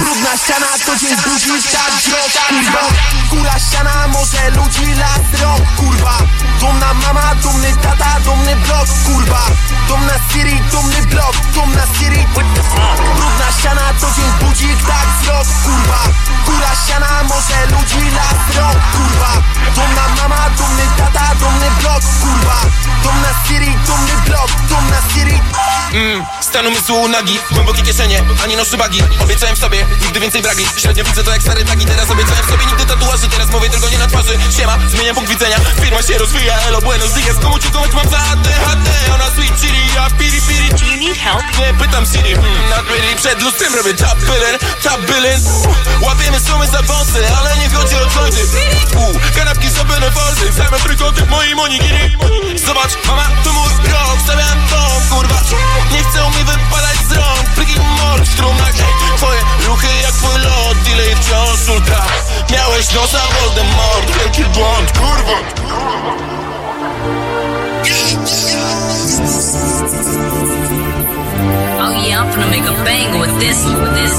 [0.00, 2.84] Brudna ściana, co dzień budzi tak wzrok Kurwa,
[3.30, 6.18] góra ściana Może ludzi las rąk Kurwa,
[6.60, 9.42] dumna mama, dumny tata Dumny blok, kurwa.
[9.88, 12.26] Dumna Siri, dumny blok Dumna Siri.
[13.16, 16.00] Brudna ściana, co dzień budzik tak wzrok Kurwa,
[16.46, 19.32] góra ściana Może ludzi las rąk Kurwa,
[19.74, 22.58] dumna mama, dumny tata Dumny blok, kurwa.
[23.02, 25.40] Dumna Siri, dumny blok Dumna Siri.
[25.92, 29.02] Mm, stan umysłu nagi, głębokie kieszenie, ani noszy bagi.
[29.22, 30.66] Obiecałem sobie, nigdy więcej bragi.
[30.76, 33.28] Średnio widzę to jak stare tagi Teraz obiecałem sobie nigdy tatuaży.
[33.28, 34.38] Teraz mówię tylko nie na twarzy.
[34.56, 35.56] Siema, zmieniam punkt widzenia.
[35.82, 37.36] Firma się rozwija, elo buenos dias.
[37.42, 40.68] Komu dziękować mam za ADHD Ona sweet chili, ja piri piri.
[40.68, 41.42] Do you need help?
[41.58, 46.40] Nie, pytam Siri, hmm, not really Przed lustrem robię top billing, top billing uh, Łapiemy
[46.40, 48.42] sumy za wąsy, ale nie chodzi o jointy
[48.96, 52.16] uh, Kanapki zrobione forsy Same trójkąty w moim onigiri
[52.66, 55.40] Zobacz, mama, to mój rok Stawiam dom, kurwa.
[55.92, 60.40] Nie chcą mi wypadać z rąk Pliki mor w strumnach ej, Twoje ruchy jak twój
[60.40, 62.02] lot Delay wciąż ultra.
[62.50, 65.38] Miałeś nosa Voldemort Wielki błąd, kurwa.
[71.80, 74.14] Oh yeah, I'm finna make a banger with this, with this.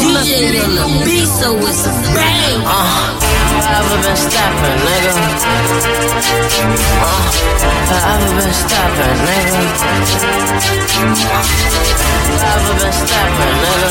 [0.00, 2.62] DJ on the beat, so it's a bang.
[2.64, 5.12] Uh, ever been stepping, nigga?
[7.00, 7.30] Uh,
[8.12, 9.62] ever been stepping, nigga?
[12.50, 13.90] Ever been stepping, nigga?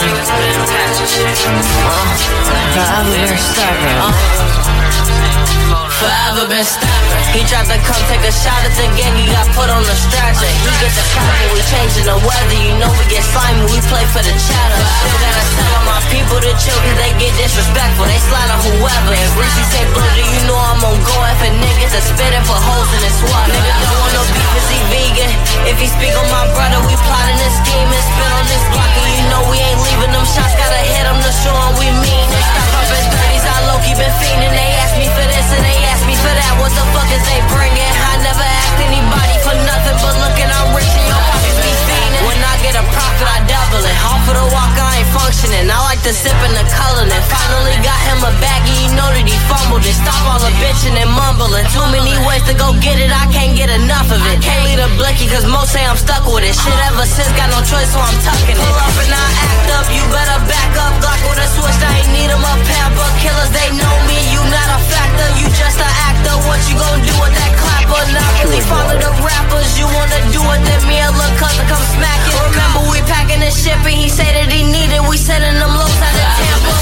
[1.86, 5.89] Uh, ever been stepping, uh.
[6.00, 7.28] Forever been stepping.
[7.36, 9.96] He tried to come take a shot at the gang, he got put on the
[10.00, 10.48] stretcher.
[10.48, 12.56] He get the clapping, we changing the weather.
[12.56, 14.80] You know we get slimy, we play for the chatter.
[14.80, 18.08] Still gotta tell all my people to chill, cause they get disrespectful.
[18.08, 19.12] They slide on whoever.
[19.12, 22.90] If Richie say bloody, you know I'm on go after niggas that spitting for holes
[22.96, 23.52] in his water.
[23.52, 25.32] Nigga don't want no beef cause he vegan.
[25.68, 27.60] If he speak on my brother, we plotting and.
[28.00, 30.56] Spit on this block, and you know we ain't leaving them shots.
[30.56, 32.28] Gotta hit them to show 'em we mean.
[32.32, 34.54] Stop up in 30s, I low key been fiending.
[34.56, 36.54] They ask me for this and they ask me for that.
[36.62, 37.94] What the fuck is they bringing?
[38.14, 41.79] I never asked anybody for nothing, but looking, I'm rich and your pockets
[42.10, 42.18] be.
[42.26, 43.98] When I get a profit, I double it.
[44.06, 45.70] Off of the walk, I ain't functioning.
[45.70, 48.90] I like to sip in the color and finally got him a baggie.
[48.90, 49.96] You know that he fumbled it.
[49.96, 51.66] Stop all the bitching and mumbling.
[51.70, 54.42] Too many ways to go get it, I can't get enough of it.
[54.42, 56.54] Can't leave a blicky, cause most say I'm stuck with it.
[56.54, 58.62] Shit ever since, got no choice, so I'm tucking it.
[58.62, 60.94] Pull up and I act up, you better back up.
[61.00, 63.10] Glock with a switch, I ain't need him a pamper.
[63.22, 66.36] Killers, they know me, you not a factor, you just a actor.
[66.50, 68.02] What you gon' do with that clapper?
[68.10, 71.84] Not really follow the rappers, you wanna do it, then me and Lil' cousin come
[72.00, 72.36] smack it.
[72.56, 76.00] Remember, we packing the ship and he said that he needed, we sending them lows
[76.00, 76.74] out of Tampa.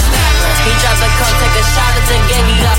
[0.63, 1.06] He tried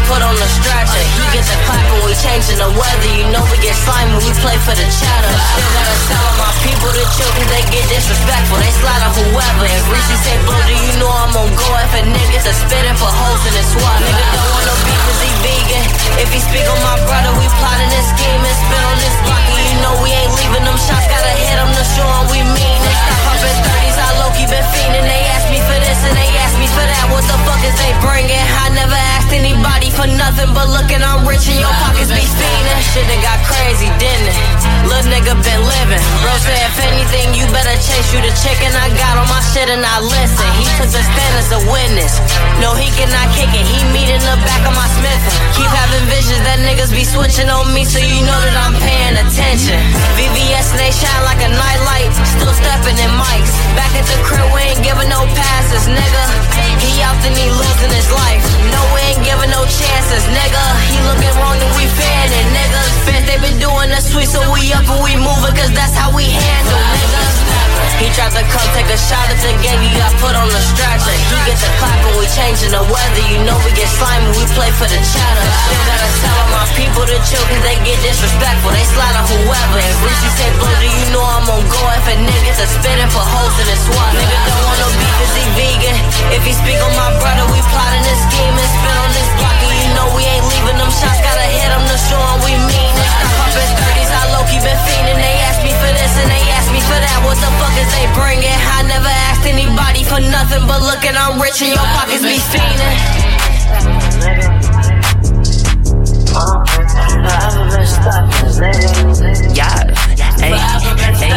[0.08, 1.04] put on the stretcher.
[1.20, 4.56] He get the clapping, we changing the weather, you know we get slimy, we play
[4.64, 5.32] for the chatter.
[5.36, 8.56] Still gotta tell all my people chill cause they get disrespectful.
[8.56, 9.64] They slide on whoever.
[9.68, 11.68] If Reese say, bro, do you know I'm on go?
[11.84, 13.98] If a nigga's a spitting for hoes in his swat.
[14.00, 15.84] Nigga don't want no beef cause he vegan.
[16.16, 19.44] If he speak on my brother, we plotting this scheme and spit on this block.
[19.60, 21.04] You know we ain't leaving them shots.
[21.04, 22.96] Gotta hit them to show 'em we mean it.
[22.96, 23.97] Stop up in 30s,
[24.28, 25.08] I low key been fiending.
[25.08, 27.04] They ask me for this and they ask me for that.
[27.08, 28.36] What the fuck is they bringing?
[28.60, 32.80] I never asked anybody for nothing but looking, I'm rich and your pockets be fiending.
[32.92, 34.36] Shit done got crazy, didn't it?
[34.84, 36.02] Little nigga been living.
[36.20, 38.68] Bro said, if anything, you better chase you the chicken.
[38.76, 40.48] I got on my shit and I listen.
[40.60, 42.20] He took the stand as a witness.
[42.60, 43.64] No, he cannot kick it.
[43.64, 45.24] He meet in the back of my Smith.
[45.56, 49.16] Keep having visions that niggas be switching on me, so you know that I'm paying
[49.16, 49.80] attention.
[50.20, 52.12] VVS and they shine like a nightlight.
[52.36, 53.07] Still stepping in
[69.08, 71.16] shot at the game, he got put on the stretcher.
[71.16, 73.24] He get the clap and we changing the weather.
[73.32, 75.44] You know we get slimy, we play for the chatter.
[75.64, 78.68] Still gotta tell my people to chill cause they get disrespectful.
[78.68, 79.80] They slide on whoever.
[79.80, 81.80] If Richie say, bro, do you know I'm on go?
[81.96, 84.12] If a nigga's a spitting for hoes in his swat.
[84.12, 85.96] Nigga don't want no beef cause he vegan.
[86.36, 89.56] If he speak on my brother, we plotting and spit on this block.
[89.56, 91.16] And you know we ain't leaving them shots.
[91.24, 93.27] Gotta hit them to show we mean it.
[93.48, 95.16] In 30s, I low key been fiending.
[95.16, 97.18] They ask me for this and they ask me for that.
[97.24, 98.52] What the fuck is they bringing?
[98.52, 102.96] I never asked anybody for nothing but looking, I'm rich and your pockets be fiending.
[109.56, 109.90] Yeah,
[110.38, 110.54] hey,
[111.16, 111.32] hey,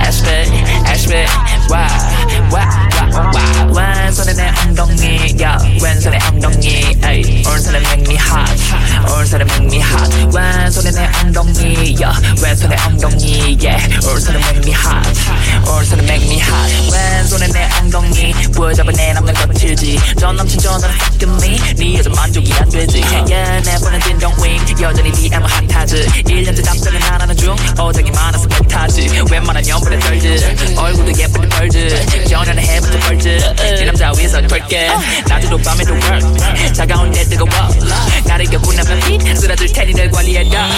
[0.00, 0.50] aspect,
[0.86, 1.30] aspect,
[1.68, 1.86] why,
[2.48, 2.90] why,
[3.74, 10.36] 왼손에 내 엉덩이, yeah, 왼손에 엉덩이, ay, 오른손에 make me hot, 오른손에 make me hot,
[10.36, 15.06] 왼손에 내 엉덩이, yeah, 왼손에 엉덩이, yeah, 오른손에 make me hot,
[15.70, 21.58] 오른손에 make me hot, 왼손에 내 엉덩이, 부여잡아 내 남는 거칠지, 전 남친 fucking me,
[21.76, 27.02] 네 여자 만족이 안 되지, yeah, 내 보낸 진정 윙, 여전히 DM은 핫하지, 1년째 답장을
[27.04, 31.88] 안 하는 중, 어장이 많아서 못하지, 웬만한 연분에 떨지, 얼굴도 예쁜데 벌지,
[32.30, 34.88] 전화는 해부터 벌지, 네 남자 위에서 털게,
[35.28, 37.50] 낮에도 밤에도 work, 차가운 내 뜨거워,
[38.24, 40.68] 나를 격분하면 히 쓰러질 테니 널 관리해라,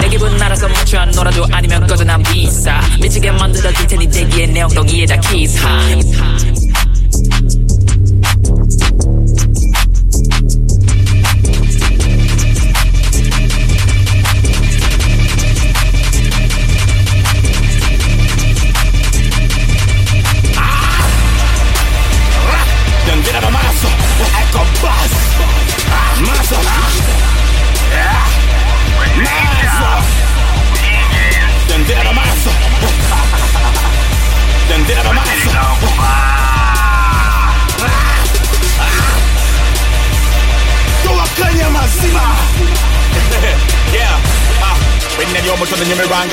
[0.00, 4.62] 내 기분 알아서 멈춰 놀아줘 아니면 꺼져 난 비싸, 미치게 만들어 줄 테니 대기에 내
[4.62, 5.78] 엉덩이에다 키스, 하.
[45.54, 46.26] Of the number one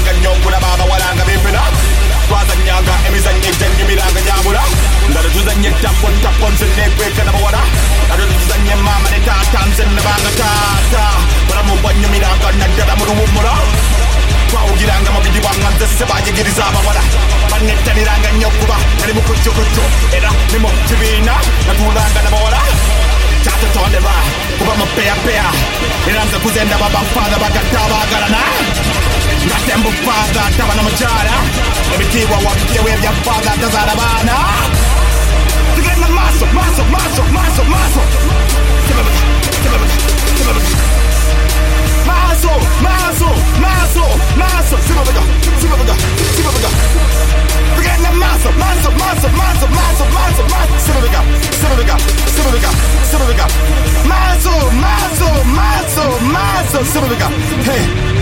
[0.00, 1.60] gun young kuna baba wala nga bipina
[2.28, 4.62] Kwaza nyanga emisa nyekta nyimiranga nyamula
[5.08, 7.60] Ndara tuza nyekta ponta ponse nekweka na bawara
[8.06, 11.04] Ndara tuza nyemama ne tata nzenne banga tata
[11.48, 13.52] Bara mubwa nyimiranga nadara muruwumula
[14.48, 17.02] twawugiranga mu bidi bwanganze se bayigiriza abawala
[17.50, 19.22] banettaniranga nnyo kuba nali mu
[20.16, 21.34] era ne mu kibiina
[21.66, 22.60] natulanga n'abawala
[23.44, 24.14] kyatotondebwa
[24.58, 25.46] kuba mu peyapeya
[26.10, 28.42] era nze kuzendaba bafaada bagatta abaagalana
[29.46, 31.34] ngate mbufaada taba n'omukyala
[31.94, 34.36] ebitiibwa wabitewo ebyafaada tazaala baana
[35.74, 36.08] tugenda
[42.38, 42.50] maaso
[42.80, 43.28] maaso
[43.60, 44.04] maaso
[44.36, 44.78] maaso maaso Tebebeka, tebebeka, tebebeka.
[44.78, 45.22] Maso, maso, maso, maso, sibabaga,
[45.60, 45.94] sibabaga,
[46.36, 46.68] sibabaga.
[47.74, 51.20] Forget the maso, maso, maso, maso, maso, maso, maso, sibabaga,
[51.58, 51.96] sibabaga,
[52.34, 52.70] sibabaga,
[53.10, 53.46] sibabaga.
[54.06, 57.28] Maso, maso, maso, maso, sibabaga.
[57.64, 58.17] Hey.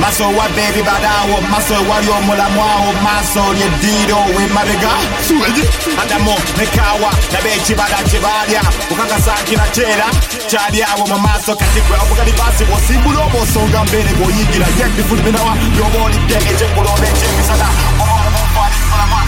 [0.00, 4.90] Maso wa baby badao Maso wa yo mula mwa mwao Maso nye dido we madega
[5.28, 5.62] Suweji
[6.02, 7.10] Andamo nekawa
[7.42, 10.06] bechi chibada chibalia Ukanga saki na chera
[10.46, 15.56] Chali awo mamaso katikwe Obuka libasi Wosibu lobo songa mbele Go yigira Yek bifuli binawa
[15.78, 17.66] Yobo ni denge Jekulo neche misada.
[17.92, 18.68] Omo Oh, oh, oh,
[18.98, 19.26] oh, oh,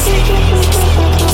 [0.00, 1.07] Thank you.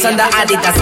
[0.00, 0.78] Pensando Adidas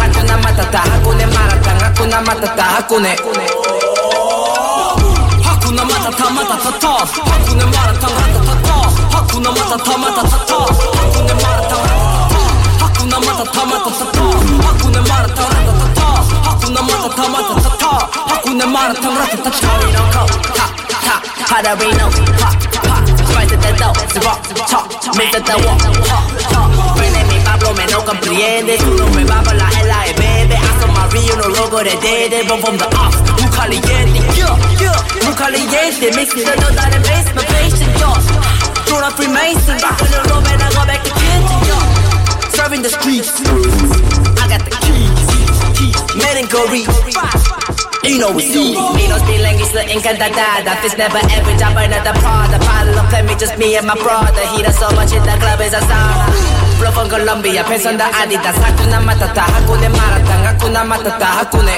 [50.86, 52.58] Fish never ever drop another Prada.
[52.62, 54.46] Bottle of play me just me and my brother.
[54.54, 56.30] He does so much in the club is a sauna.
[56.78, 58.54] Flow from Colombia, pensando Adidas.
[58.62, 60.46] Hakuna Matata, Hakune Maratán.
[60.46, 61.76] Hakuna Matata, Hakune.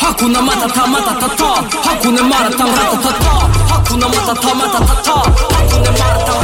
[0.00, 1.50] Hakuna Matata Matatata
[1.86, 3.32] Hakuna Maratán Ratatata
[3.70, 5.16] Hakuna Matata Matatata
[5.52, 6.38] Hakuna Maratán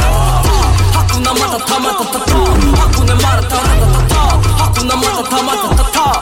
[3.67, 4.21] Ratatata
[4.59, 6.16] Hakuna Matata Matatata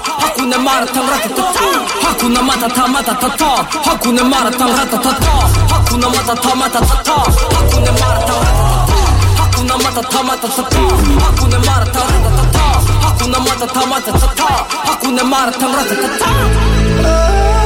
[0.46, 1.66] Hakuna Maratán Ratatata
[2.06, 5.32] Hakuna Matata Matatata Hakuna Maratán Ratatata
[5.72, 7.16] Hakuna Matata Matatata
[7.56, 8.94] Hakuna Maratán Ratatata
[9.40, 10.82] Hakuna Matata Matatata
[11.26, 12.66] Hakuna Maratán Ratatata
[13.02, 14.48] Hakuna Matata Matatata
[14.86, 17.65] Hakuna Maratán Ratatata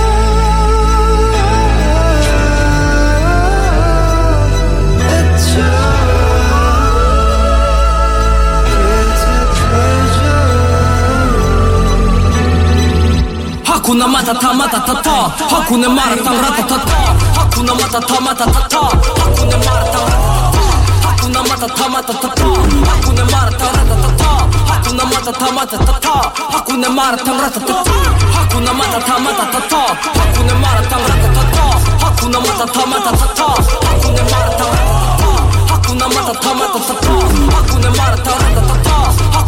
[13.90, 15.12] 하쿠나 마타타 마타타타
[15.50, 20.06] 하쿠네 마라탕 라타타타 하쿠나 마타타 마타타타 하쿠네 마라탕
[21.02, 24.26] 하쿠나 마타타 마타타타 하쿠네 마라탕 라타타타
[24.68, 27.92] 하쿠나 마타타 마타타타 하쿠네 마라탕 라타타타
[28.32, 29.78] 하쿠나 마타타 마타타타
[30.22, 33.44] 하쿠네 마라탕 라타타타 하쿠나 마타타 마타타타
[33.90, 34.70] 하쿠네 마라탕
[35.68, 37.12] 하쿠나 마타타 마타타타
[37.58, 39.09] 하쿠네 마라탕 라타타타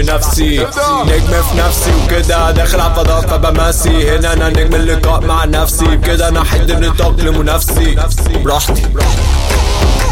[0.00, 0.58] في نفسي.
[1.06, 5.84] نجم في نفسي وكده داخل على فضاء فبمسي هنا أنا نجم اللقاء مع نفسي.
[5.84, 7.96] بكده أنا حد النطاق لمنافسي.
[8.44, 8.82] براحتي.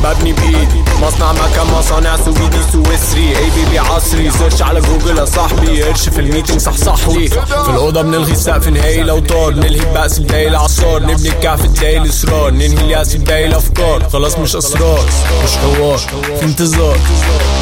[0.04, 3.38] ببني بايدي مصنع مكان مصانع سويدي سويسري.
[3.38, 4.30] اي بيبي عصري.
[4.30, 5.82] سيرش على جوجل يا صاحبي.
[5.82, 9.54] قرش في الميتنج صح صح لي في الأوضة بنلغي السقف نهائي لو طار.
[9.54, 15.04] نلهي البأس الباقي العصار نبني الكهف الداي الاصرار ننهي اليأس الباقي الافكار خلاص مش أسرار
[15.44, 15.98] مش حوار.
[16.38, 16.98] في انتظار.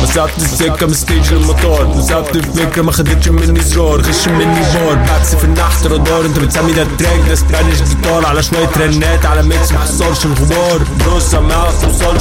[0.02, 4.00] مسافة السكة من ستيج للمطار مسافة الفكرة ما خدتش مني زرار.
[4.00, 4.94] غش مني بار.
[4.94, 6.26] بأكس في النحت رادار.
[6.26, 8.26] انت بتسمي ده تراك ده سبانيش جيتار.
[8.26, 10.80] على شوية رنات على ميكس محصلش الغبار.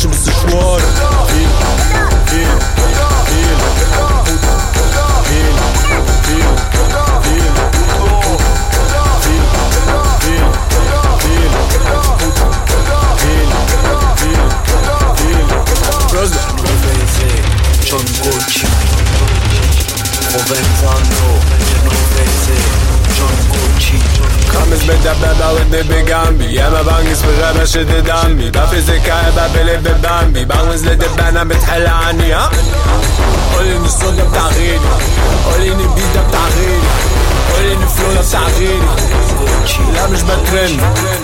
[0.05, 0.81] açımızı şuar
[1.27, 1.47] Fil,
[2.25, 2.47] fil,
[21.69, 22.84] Genovese
[24.54, 30.84] خمس بدبابة والبيبي جنبي ياما بنجز في الغابة شد دمي بفرز الكعبة بلب بامبي بغمز
[30.86, 32.50] لدبانة بتحل عني ها
[33.56, 34.80] قولي ان الصوت ده بتاع غيري
[35.52, 36.80] قولي ان البيت ده بتاع غيري
[37.55, 37.79] قولي ان
[38.27, 38.79] بتاع غيري
[39.93, 40.77] لا مش بترن.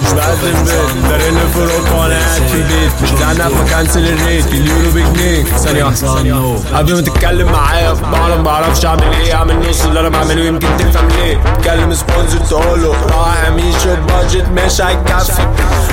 [0.04, 1.04] مش بقدم بيت.
[1.10, 2.92] برن في اوروبا وأنا قاعد في البيت.
[3.04, 4.48] مش دعنا فكنسل الريت.
[4.48, 5.44] اليورو بجنيه.
[5.44, 5.84] ثانية.
[5.84, 9.34] واحدة قبل ما تتكلم معايا ما بعرفش أعمل إيه.
[9.36, 10.44] أعمل نص اللي أنا بعمله.
[10.46, 11.38] يمكن تفهم ليه.
[11.62, 12.96] تكلم سبونسر تقوله.
[13.10, 15.48] راح مش بادجت مش هيكفي.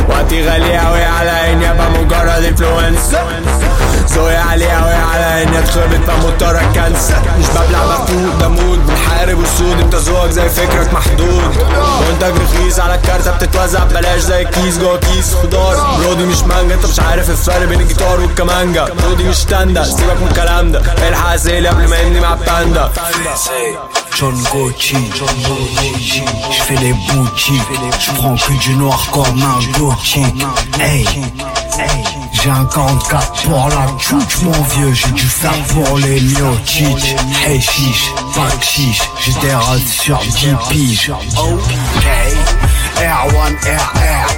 [0.09, 3.27] وقتي غالي أوي على إني أبقى مجرد انفلونسر
[4.15, 8.81] ذوقي عالي أوي على إني أتخبط فمضطر اكنسل مش ببلع مفتوح ده مود
[9.28, 11.58] بنحارب السود انت ذوقك زي فكرك محدود
[12.10, 16.86] منتج رخيص على الكارتة بتتوزع ببلاش زي كيس جوه كيس خضار برودي مش مانجا انت
[16.86, 21.70] مش عارف الفرق بين الجيتار والكمانجا برودي مش تاندا سيبك من الكلام ده الحق سيلي
[21.70, 22.91] قبل ما يبني مع الباندا
[24.20, 25.02] John Gucci,
[26.56, 27.72] je fais les boutiques,
[28.06, 30.45] je prends que du noir comme un gothique.
[30.80, 31.08] Hey,
[32.33, 37.17] J'ai un 44 pour la tchouch mon vieux, j'ai du fer pour les miotiques.
[37.47, 39.57] Hey chiche, pas chiche, j'ai des
[39.87, 41.13] sur 10 piges.
[41.37, 41.63] Ok,
[42.97, 44.29] R1, RR,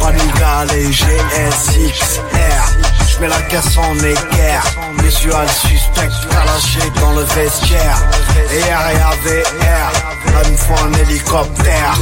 [0.00, 2.26] Paniga les GSXR.
[3.16, 4.64] Je mets la caisse en équerre.
[5.02, 6.08] Visual suspect
[6.44, 7.98] lâché dans le vestiaire.
[8.52, 9.92] Et RAVR
[10.32, 11.94] Là une fois un hélicoptère.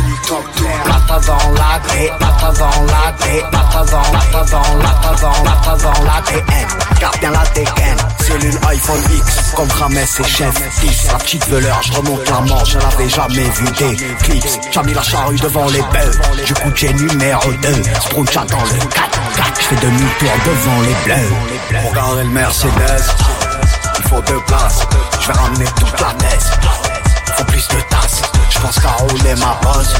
[0.84, 5.44] Plata dans la D Plata dans la D Plata dans Plata dans Plata dans
[5.76, 6.68] dans l'ADN
[7.00, 11.80] Garde bien la dégaine Cellule iPhone X Comme Rames et Chef 10 La petite veleur
[11.82, 14.46] je remonte la manche Je n'avais jamais vu des clips.
[14.70, 17.68] J'ai mis la charrue devant les bœufs Du coup j'ai numéro 2
[18.00, 22.70] Spruncha dans le 4 4 Je fais demi-tour devant les Pour garder le Mercedes
[23.98, 24.80] Il faut deux places.
[25.20, 26.50] Je vais ramener toute la messe
[27.36, 28.22] Faut plus de tasses.
[28.48, 29.92] Je pense qu'à rouler ma bosse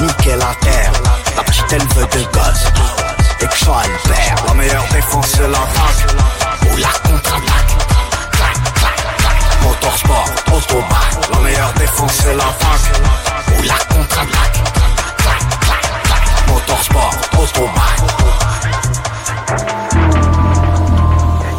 [0.00, 0.92] Niquer la terre.
[1.36, 2.64] La petite elle veut de gosse
[3.40, 6.16] Et que le père La meilleure défense c'est l'attaque.
[6.72, 7.76] Ou la contre-attaque.
[8.30, 14.62] Clac, clac, clac Motorsport, autobac La meilleure défense c'est l'attaque Ou la contre-attaque.
[15.18, 17.92] Clac, clac, clac Motorsport, autobac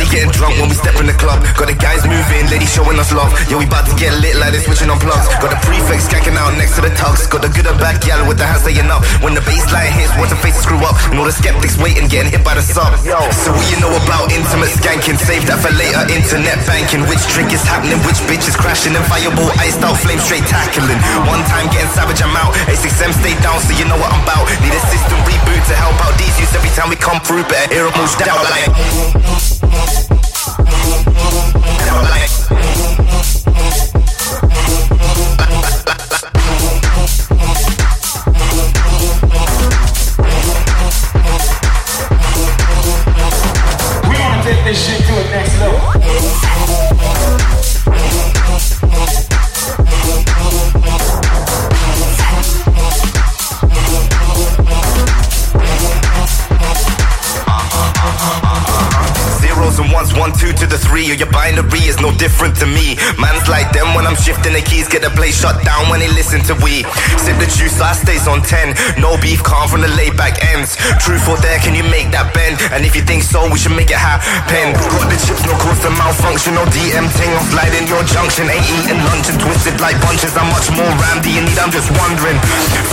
[0.00, 1.44] Everybody getting drunk when we step in the club.
[1.60, 3.28] Got the guys moving, ladies showing us love.
[3.52, 5.28] Yeah, we about to get lit like they switching on plugs.
[5.44, 7.28] Got the prefix skanking out next to the tugs.
[7.28, 9.04] Got the good and bad gal with the hands saying up.
[9.20, 10.96] When the bass line hits, watch the faces screw up.
[11.12, 12.96] And all the skeptics waiting, getting hit by the sub.
[13.44, 15.20] So what you know about intimate skanking?
[15.20, 16.00] Save that for later.
[16.08, 17.04] Internet banking.
[17.04, 18.00] Which drink is happening?
[18.08, 18.96] Which bitch is crashing?
[18.96, 20.96] And fireball iced out, flame straight tackling.
[21.28, 22.56] One time getting savage, I'm out.
[22.72, 24.48] A6M stay down, so you know what I'm about.
[24.64, 27.68] Need a system reboot to help out these youths every time we come through, better
[27.68, 29.59] hear 'em all shout like.
[29.70, 29.76] We
[44.16, 46.89] gonna take this shit to the next level.
[59.70, 61.10] Zeros and ones, one, two to the three.
[61.10, 62.98] Or your binary is no different to me.
[63.18, 66.10] Man's like them when I'm shifting the keys, get the place shut down when they
[66.10, 66.82] listen to we.
[67.22, 68.98] Sip the juice, I stays on 10.
[68.98, 70.74] No beef, calm from the laid back ends.
[70.98, 72.58] Truth or dare, can you make that bend?
[72.74, 74.74] And if you think so, we should make it happen.
[74.74, 76.58] Got the chips, no cause to malfunction.
[76.58, 78.50] No DM ting, I'm sliding your junction.
[78.50, 80.34] Ain't eating lunch and twisted like bunches.
[80.34, 80.90] How much more
[81.22, 81.58] do you need?
[81.58, 82.38] I'm just wondering.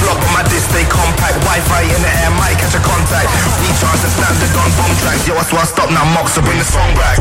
[0.03, 1.41] Flop on my disc, stay compact.
[1.41, 3.29] Wi Fi in the air, might catch a contact.
[3.65, 5.25] Recharge the standard on bomb tracks.
[5.25, 7.17] Yo, I swear I stop now, Mox, so bring the song back.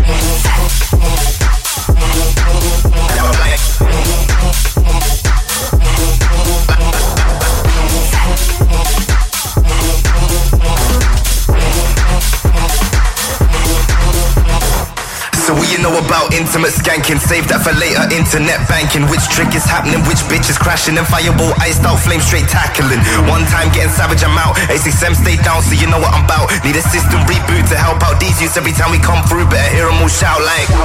[15.46, 17.22] So what you know about intimate skanking?
[17.22, 18.02] Save that for later.
[18.10, 19.06] Internet banking.
[19.06, 20.02] Which trick is happening?
[20.10, 20.98] Which bitch is crashing?
[20.98, 22.98] And fireball iced out, flame straight tackling.
[23.30, 24.58] One time getting savage, I'm out.
[24.66, 26.50] A6M stay down, so you know what I'm about.
[26.66, 29.46] Need a system reboot to help out these youths every time we come through.
[29.46, 30.66] Better hear 'em all shout like.
[30.66, 30.82] Can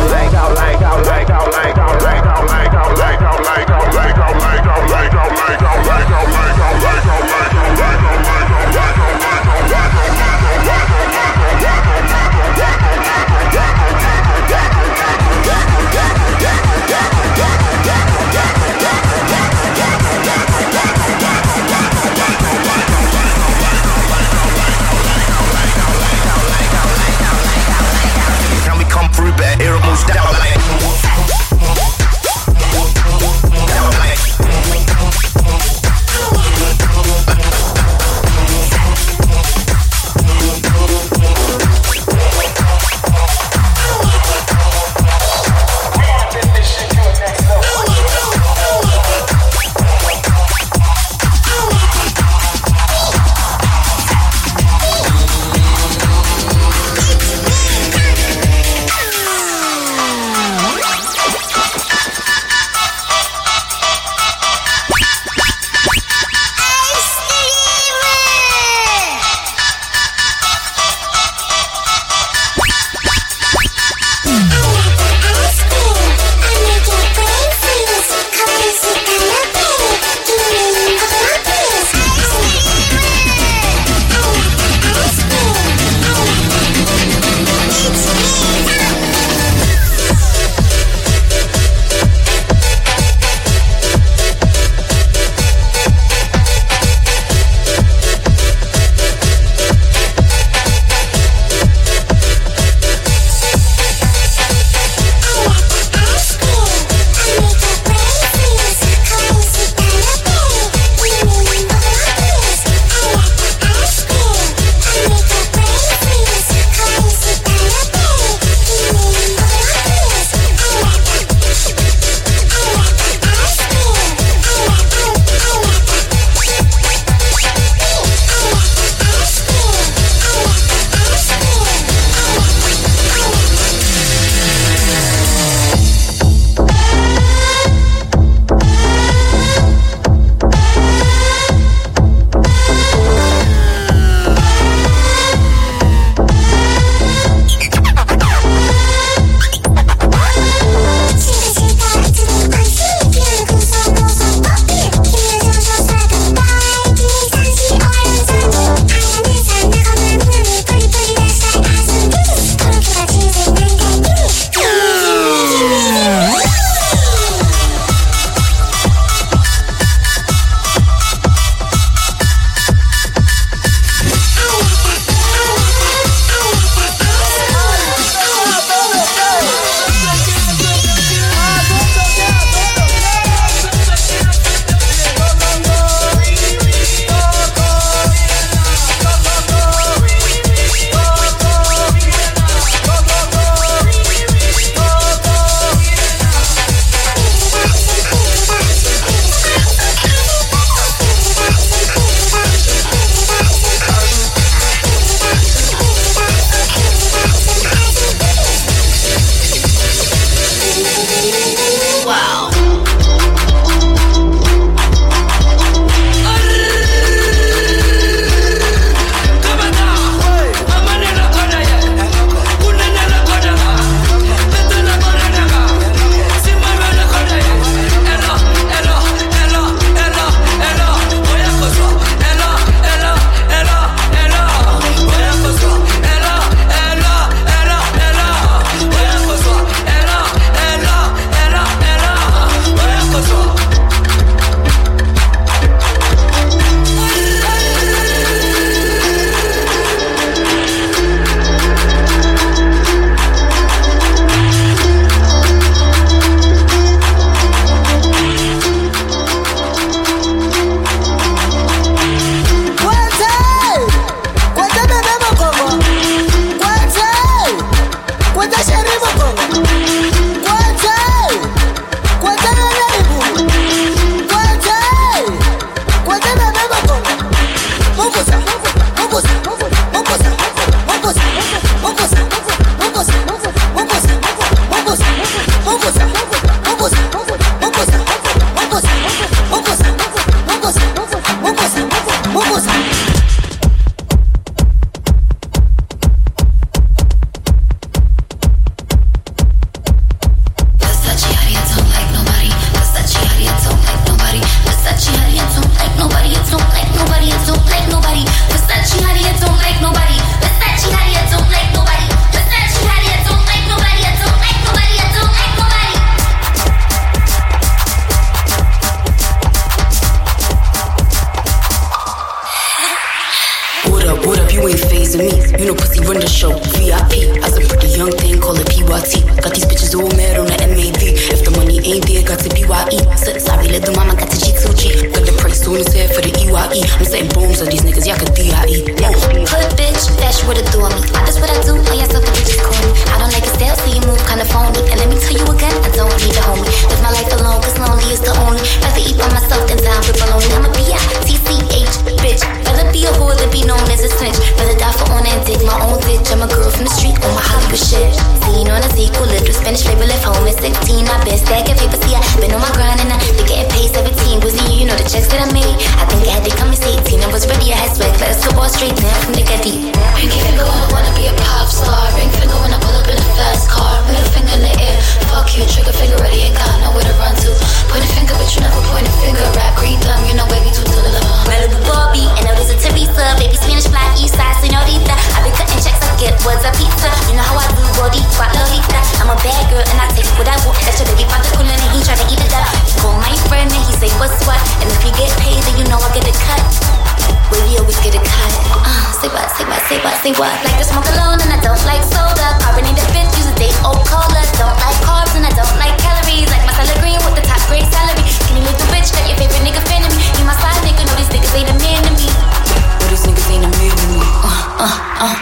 [399.91, 400.55] say what, say what.
[400.63, 402.47] Like to smoke alone and I don't like soda.
[402.63, 404.41] Carbonated bitch, use a date old cola.
[404.55, 406.47] Don't like carbs and I don't like calories.
[406.47, 408.23] Like my salad green with the top grade salary.
[408.23, 410.23] Skinny little bitch, got your favorite nigga fan me.
[410.39, 412.27] You my side nigga, know these niggas ain't a man to me.
[412.31, 414.21] Know these niggas ain't a man to me.
[414.23, 415.35] Uh, uh, uh.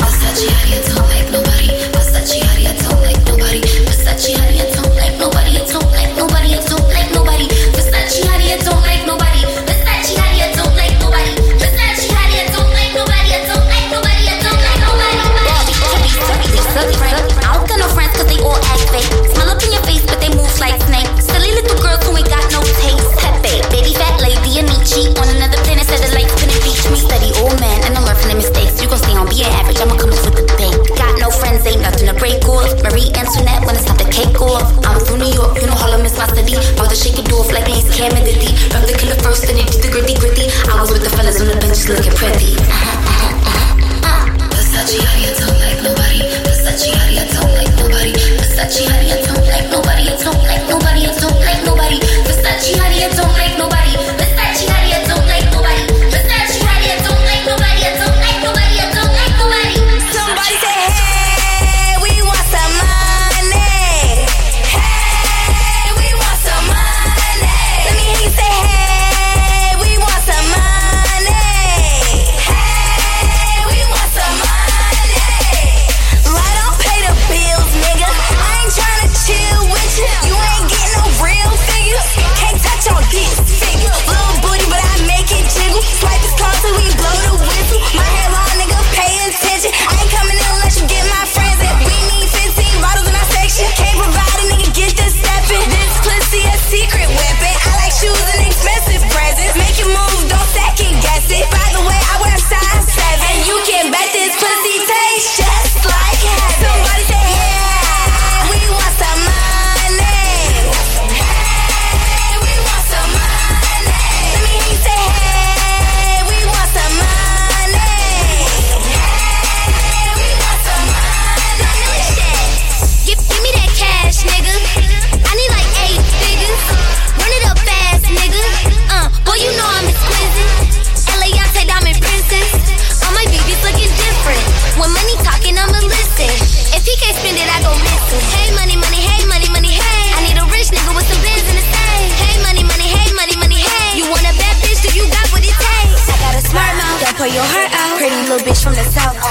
[0.00, 1.68] Versace, I don't like nobody.
[1.92, 3.60] Versace, I don't like nobody.
[3.84, 4.55] Versace, I
[32.96, 34.64] free internet when it's time to cake off.
[34.88, 36.56] I'm from New York, you know Harlem is my city.
[36.80, 38.56] Rather shake it off like Lace Cam and Diddy.
[38.72, 40.48] Rub the killer first, then they the gritty gritty.
[40.72, 42.56] I was with the fellas on the bench looking pretty.
[44.48, 46.24] Versace, how you don't like nobody.
[46.48, 48.16] Versace, how you don't like nobody.
[48.40, 49.25] Versace, how you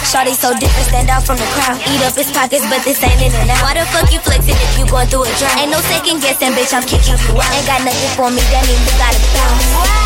[0.05, 1.81] Shawty so different, stand out from the crowd.
[1.89, 3.61] Eat up his pockets, but this ain't in and out.
[3.65, 5.57] Why the fuck you flexing if you going through a drought?
[5.57, 7.51] Ain't no second guessing, bitch, I'm kicking you out.
[7.57, 10.04] Ain't got nothing for me, that means you gotta bounce.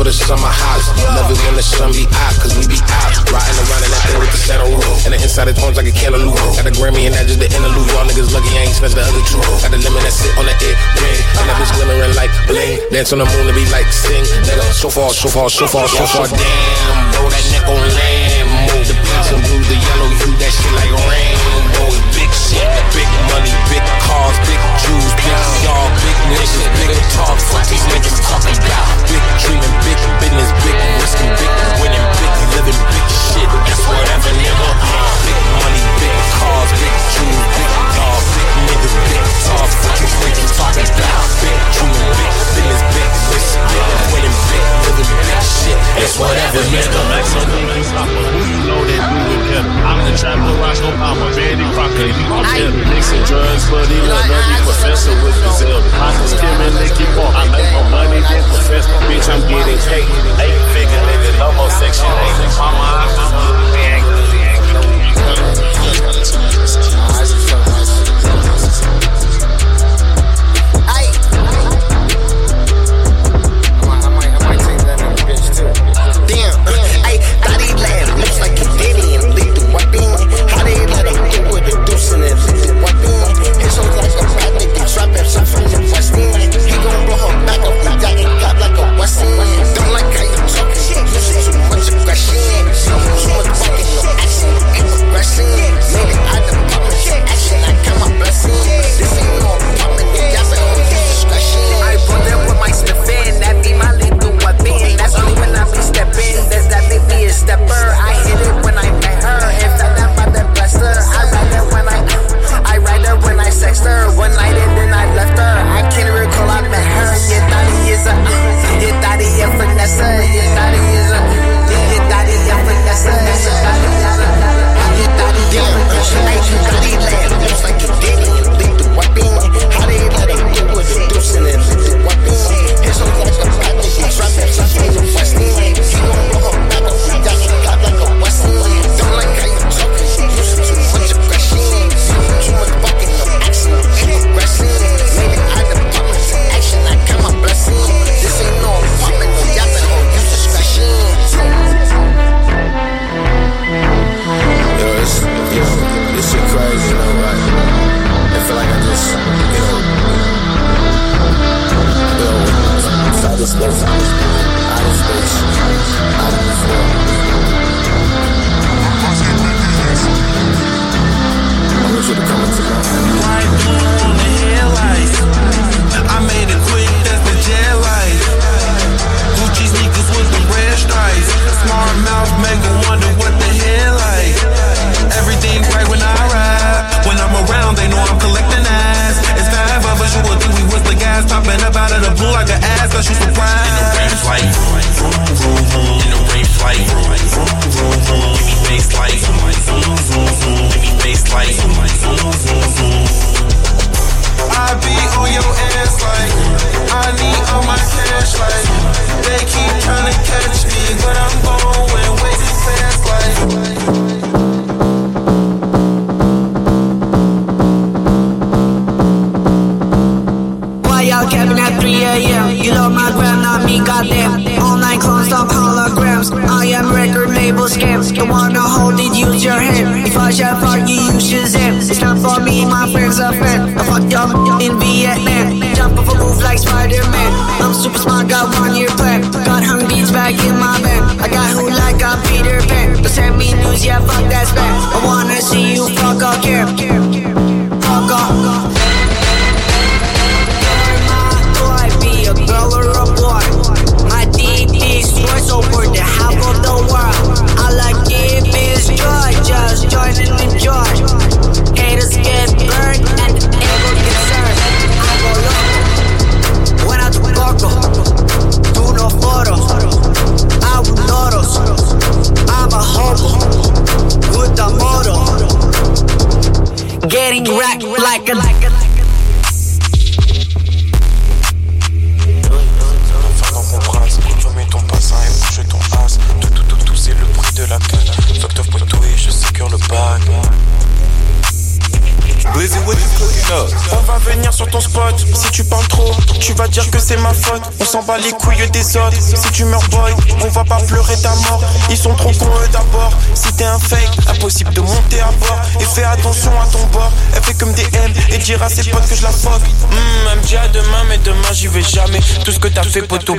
[0.00, 0.88] for the summer house.
[1.12, 3.12] Love it when the sun be out, cause we be out.
[3.28, 4.96] Riding around in that thing with the saddle roll.
[5.04, 6.40] And the inside of orange like a cantaloupe.
[6.56, 7.84] Got a Grammy and that just the interlude.
[7.92, 9.36] Y'all niggas lucky I ain't spent the other two.
[9.60, 11.20] Got the lemon that sit on the it ring.
[11.36, 12.80] And that bitch glimmering like bling.
[12.88, 14.24] Dance on the moon and be like sing.
[14.48, 16.24] Nigga, so far, so far, so far, so far.
[16.32, 18.48] Damn, bro, that neck on land.
[18.72, 21.92] Move the pizza, blue, the yellow, you that shit like rainbow.
[22.16, 27.38] Big Big money, big cars, big jewels, big y'all, big niggas, big talk.
[27.54, 28.90] What these niggas talking about?
[29.06, 33.46] Big dreaming, big business, big risking, big winning, big living, big shit.
[33.46, 34.66] That's whatever, nigga.
[35.22, 36.10] Big money, big
[36.42, 39.70] cars, big jewels, big y'all, big niggas, big talk.
[39.70, 41.26] What these niggas talking about?
[41.38, 44.09] Big dreaming, big business, big risking,
[45.04, 45.38] nigga.
[45.44, 47.00] Shit is whatever, nigga.
[47.12, 48.24] Max on Yankee stopper.
[48.32, 49.64] Who you know that we with him?
[49.84, 52.06] I'm the trap traveler, Roscoe Palmer, Vandy Crocker.
[52.06, 52.72] He popped him.
[52.86, 55.82] Mixing drugs, but he was dirty professor with his ill.
[55.98, 57.34] I was skimming Nicky Paul.
[57.34, 58.94] I make more money than professor.
[59.10, 60.06] Bitch, I'm getting paid.
[60.38, 62.06] Eight figure nigga, no more section.
[62.56, 62.89] Mama,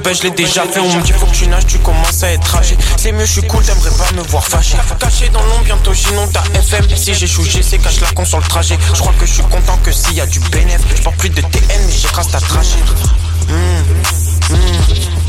[0.03, 0.79] ben je l'ai déjà fait.
[0.79, 2.77] On me dit faut que tu nages, tu commences à être âgé.
[2.97, 4.77] C'est mieux, je suis cool, t'aimerais pas me voir fâché.
[4.99, 6.85] Caché dans l'ombre, bientôt j'inonde ta FM.
[6.95, 8.77] Si j'échoue, j'essaie, cache la con sur le trajet.
[8.93, 10.81] Je crois que je suis content que s'il y a du bénéf.
[10.95, 12.77] Je plus de TN, mais j'écrase ta trajet.
[13.47, 15.20] Hmm, hmm,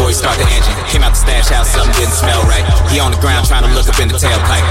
[0.00, 0.72] before he start the engine.
[0.88, 2.64] Came out the stash house, something didn't smell right.
[2.88, 4.64] He on the ground trying to look up in the tailpipe.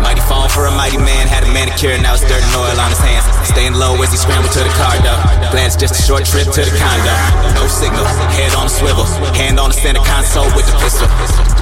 [0.00, 2.88] Mighty fall for a mighty man, had a manicure, now it's dirt and oil on
[2.88, 3.28] his hands.
[3.44, 5.20] Staying low as he scrambled to the car door.
[5.52, 7.12] Glad it's just a short trip to the condo.
[7.52, 9.04] No signal, head on a swivel,
[9.36, 11.55] hand on the center console with the pistol.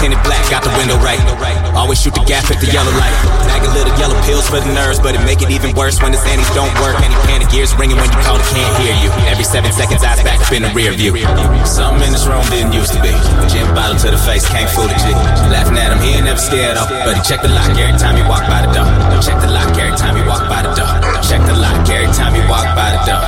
[0.00, 1.20] Tinted black, got the window right.
[1.76, 3.12] Always shoot the gap at the yellow light.
[3.44, 6.08] Bag a little yellow pills for the nerves, but it make it even worse when
[6.08, 6.96] the sandies don't work.
[7.04, 9.12] Any panic gears ringing when you call, it can't hear you.
[9.28, 11.12] Every seven seconds, eyes back up in the rear view.
[11.68, 13.12] Something in this room didn't used to be.
[13.52, 15.12] Gin bottle to the face, can't fool the G.
[15.52, 16.88] Laughing at him, he ain't never scared though.
[17.04, 18.88] But he check the lock every time he walk by the door.
[19.20, 20.92] Check the lock every time he walk by the door.
[21.20, 23.20] Check the lock every time he walk by the door.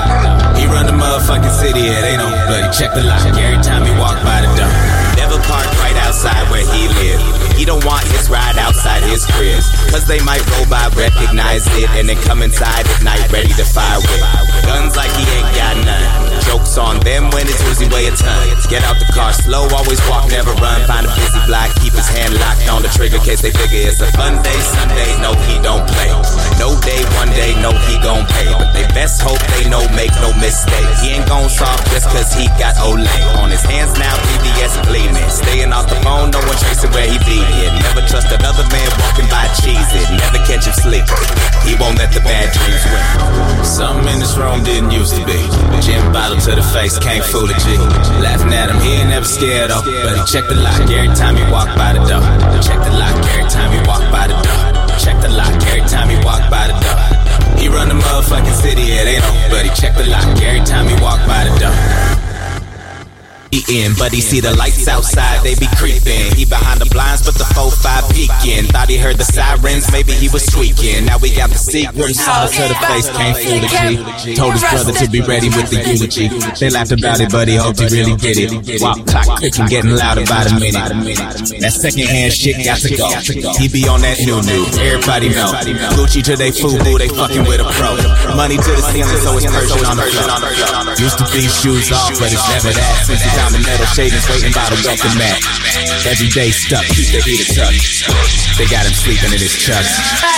[0.56, 3.84] He run the motherfucking city, it ain't no, but he check the lock every time
[3.84, 4.72] he walk by the door.
[5.20, 7.56] Never park right outside where he live.
[7.56, 9.62] He don't want his ride outside his crib.
[9.90, 13.64] Cause they might roll by, recognize it, and then come inside at night ready to
[13.64, 14.20] fire with.
[14.66, 16.21] Guns like he ain't got none.
[16.46, 18.48] Jokes on them when it's Uzi weigh a ton.
[18.68, 20.80] Get out the car slow, always walk, never run.
[20.86, 24.00] Find a busy block, keep his hand locked on the trigger case they figure it's
[24.00, 24.58] a fun day.
[24.60, 26.10] Sunday, no, he don't play.
[26.58, 28.48] No day, one day, no, he gon' pay.
[28.56, 30.86] But they best hope they know, make no mistake.
[31.02, 33.20] He ain't gon' solve just cause he got Olay.
[33.42, 35.28] On his hands now, BBS gleaming.
[35.28, 37.42] Staying off the phone, no one tracing where he be.
[37.90, 40.06] Never trust another man walking by cheese it.
[40.14, 41.20] Never catch him sleeping.
[41.66, 43.64] He won't let the bad dreams win.
[43.64, 45.38] Something in this room didn't used to be.
[45.82, 47.76] Jim bottle to the face, can't fool a G.
[48.22, 49.82] Laughing at him, he ain't never scared though.
[49.82, 52.22] But he check the lock every time he walk by the door.
[52.62, 54.98] Check the lock every time he walk by the door.
[54.98, 57.58] Check the lock every time he walk by the door.
[57.58, 60.88] He run the motherfucking city, it ain't no, but he check the lock every time
[60.88, 62.21] he walk by the door.
[63.52, 66.32] In, but he see the lights outside, they be creeping.
[66.32, 68.64] He behind the blinds, but the 4-5 peeking.
[68.72, 71.04] Thought he heard the sirens, maybe he was tweaking.
[71.04, 74.34] Now we got the secret, saw to the face, can't fool the G.
[74.34, 76.32] Told his brother to be ready with the eulogy.
[76.56, 78.80] They laughed about it, but he hoped he really get it.
[78.80, 81.60] Walk clock clicking, getting louder by the minute.
[81.60, 83.04] That second hand shit got to go.
[83.60, 85.52] He be on that new new, everybody know.
[85.92, 88.00] Gucci to they FUBU, they fucking with a pro.
[88.32, 90.96] Money to the ceiling, so it's Persian on the floor.
[90.96, 93.04] Used to be shoes off, but it's never that.
[93.04, 95.42] Since the metal shavings waiting by the welcome mat.
[96.06, 98.06] Every day stuck, keep the heater tucked.
[98.60, 99.98] They got him sleeping in his chest.
[100.22, 100.30] My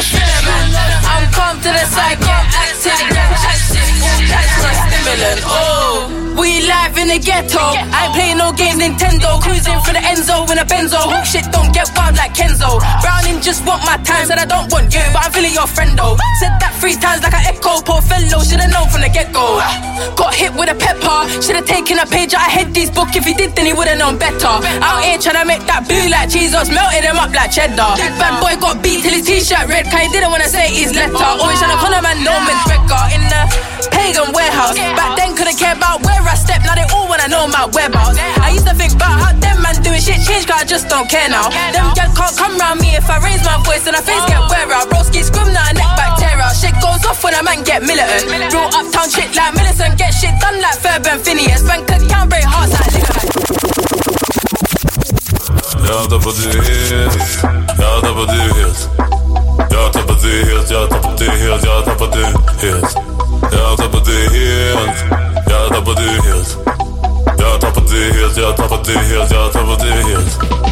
[0.00, 0.72] cinnamon.
[1.04, 2.16] I'm calm to the my
[4.72, 5.44] stimulant.
[5.44, 7.62] Oh, we live in the ghetto.
[7.62, 9.38] I ain't playing no games, Nintendo.
[9.38, 10.98] Cruising for the Enzo in a Benzo.
[10.98, 12.82] Hook shit don't get wild like Kenzo.
[12.98, 15.94] Browning just want my time, said I don't want you, but I'm feeling your friend
[15.94, 16.18] though.
[16.42, 17.78] Said that three times like I echo.
[17.86, 19.62] Poor fellow, should've known from the get go.
[20.18, 23.14] Got hit with a pepper, should've taken a page out of Heady's book.
[23.14, 24.58] If he did, then he would've known better.
[24.82, 27.94] Out here trying to make that blue like Jesus, melted him up like cheddar.
[28.18, 31.22] Bad boy got beat till his t-shirt red, cause he didn't wanna say his letter.
[31.38, 34.76] Always trying to call a man no McGregor in the pagan warehouse.
[34.96, 38.18] Back then couldn't care about where I step, now they all wanna know my whereabouts.
[38.40, 41.08] I used to think about how them man doing shit change, cause I just don't
[41.08, 41.52] care now.
[41.70, 44.40] Them girls can't come round me if I raise my voice and I face get
[44.48, 44.82] wearer.
[44.90, 46.50] Broski scream now, neck back terror.
[46.56, 48.26] Shit goes off when a man get militant.
[48.52, 51.62] Real uptown shit like Millicent, get shit done like Fairburn Phineas.
[51.62, 53.12] Bank account break hearts like Liga.
[55.88, 56.48] Jag tappade
[60.28, 62.24] helt, jag tappade helt Jag tappade
[62.60, 62.96] helt,
[63.50, 64.98] jag tappade helt,
[65.48, 66.56] jag tappade helt.
[67.38, 70.62] Jag tappade helt, jag tappade tappat det helt, jag tappade tappat det helt.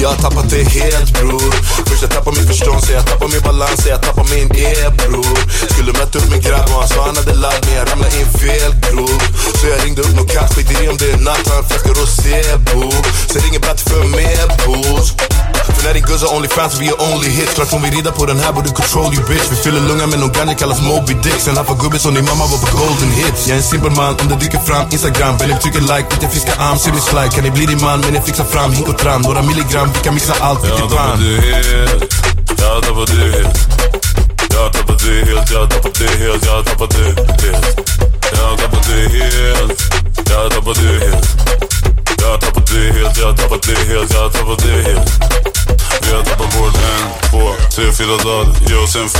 [0.00, 1.52] Jag har tappat det helt bror.
[1.86, 4.90] Först jag tappar mitt förstånd, sen jag tappar min balans, sen jag tappar min E
[4.98, 5.38] bror.
[5.72, 8.30] Skulle möta upp min grabb och han sa han hade ladd men jag ramlade in
[8.40, 9.20] fel krog
[9.58, 12.42] Så jag ringde upp nån katt, skiter i om det är natt, han flaskar rosé
[13.30, 15.14] Sen ringer Bratte för mer booze
[15.76, 17.54] vill att din guzza Onlyfans vi är only hits.
[17.54, 19.46] Klart hon vill rida på den här borde control you bitch.
[19.50, 21.38] Vi fyller lungan med någon ganja kallas Moby Dick.
[21.44, 23.40] Sen han får gubbe som din mamma var på golden hits.
[23.46, 25.36] Jag är en simpel man om det dyker fram Instagram.
[25.38, 28.00] Belly trycker like, vet jag fiskar arm Serious like, kan ni bli din man?
[28.00, 29.22] Men jag fixar fram hink och tram.
[29.22, 32.14] Några milligram, vi kan mixa allt, vilket Jag band tappade helt,
[32.60, 32.74] jag
[33.34, 33.54] helt
[34.54, 37.34] Jag tappade helt, jag tappade helt, jag tappade helt.
[38.38, 39.80] Jag tappade helt,
[40.30, 40.50] jag tappade helt.
[40.50, 41.26] Jag tappade helt,
[42.20, 44.48] Já on top of the hill, they on top of the hill, they on top
[44.48, 45.04] of the hill.
[46.02, 49.14] They on top of more than four, three feet of dirt, yo, same.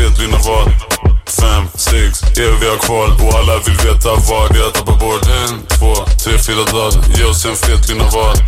[1.26, 5.26] Fem, sex, ja vi har kvar och alla vill veta var Vi har tappat bort.
[5.26, 5.94] En, två,
[6.24, 7.18] tre, fyra dagar.
[7.18, 8.38] Ge oss en fet vinna vad?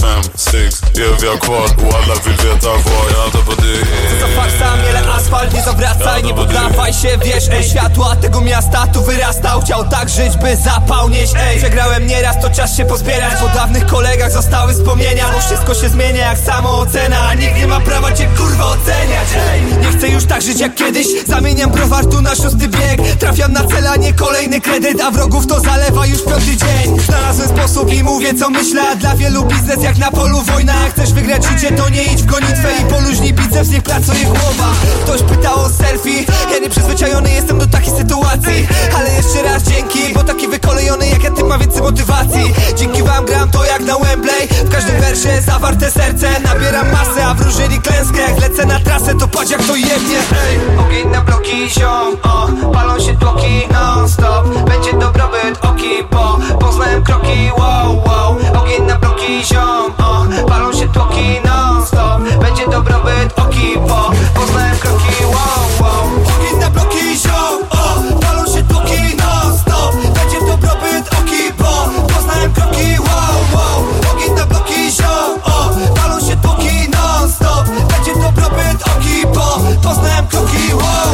[0.00, 3.78] Fem, sex, vi har kvar och alla vill veta var Jag tappat det.
[4.20, 9.02] Co farsa, miele asfalt, nie zawracaj, nie poddawaj się Wiesz, ej, światła tego miasta tu
[9.02, 9.60] wyrastał.
[9.60, 11.58] Chciał tak żyć, by zapał nieść, ej.
[11.58, 13.34] Przegrałem nieraz, to czas się pozbierać.
[13.40, 17.28] Po dawnych kolegach zostały wspomnienia Bo wszystko się zmienia jak samoocena.
[17.28, 19.62] A nikt nie ma prawa cię kurwa oceniać, ej.
[19.62, 21.06] Nie chcę już tak żyć jak kiedyś.
[21.26, 23.18] Zamieniam browar tu na szósty bieg.
[23.18, 27.00] Trafiam na cel, a nie kolejny kredyt A wrogów to zalewa już piąty dzień.
[27.06, 28.82] Znalazłem sposób i mówię co myślę.
[28.92, 30.74] A dla wielu biznes jak na polu wojna.
[30.90, 34.72] Chcesz wygrać życie, to nie idź w gonitwę I poluźnij biceps, niech pracuje głowa.
[35.04, 36.24] Ktoś pytał o selfie.
[36.52, 38.66] Ja nieprzyzwyczajony jestem do takich sytuacji.
[38.96, 42.54] Ale jeszcze raz dzięki Bo taki wykolejony jak ja ty ma więcej motywacji.
[42.76, 44.48] Dzięki wam gram to jak na Wembley.
[44.48, 46.40] W każdym wersie zawarte serce.
[46.44, 50.18] Nabieram masę, a wróżyli klęskę Jak lecę na trasę, to patrz jak to jebnie.
[50.18, 51.70] Ej, ogień na bloki
[52.02, 58.82] o, Palą się tłoki non stop Będzie dobrobyt oki, bo Poznałem kroki, wow, wow Ogień
[58.86, 59.92] na bloki ziom.
[59.98, 66.06] O, Palą się tłoki non stop Będzie dobrobyt oki, bo Poznałem kroki, wow, wow
[66.38, 67.62] Ogień na bloki ziom.
[67.70, 73.84] O, Palą się tłoki non stop Będzie dobrobyt oki, bo Poznałem kroki, wow, wow
[74.14, 75.40] Ogień na bloki ziom.
[75.44, 79.58] O, Palą się tłoki non stop Będzie dobrobyt oki, bo
[79.88, 81.05] Poznałem kroki, wow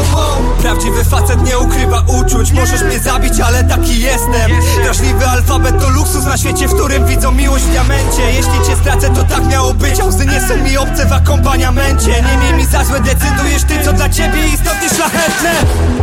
[0.63, 2.53] Prawdziwy facet nie ukrywa uczuć.
[2.53, 4.51] Możesz mnie zabić, ale taki jestem.
[4.83, 8.23] Drażliwy alfabet to luksus na świecie, w którym widzą miłość w diamencie.
[8.23, 10.01] Jeśli cię stracę, to tak miało być.
[10.01, 12.11] A łzy nie są mi obce w akompaniamencie.
[12.11, 15.51] Nie miej mi za złe, decydujesz ty, co dla ciebie istotnie szlachetne.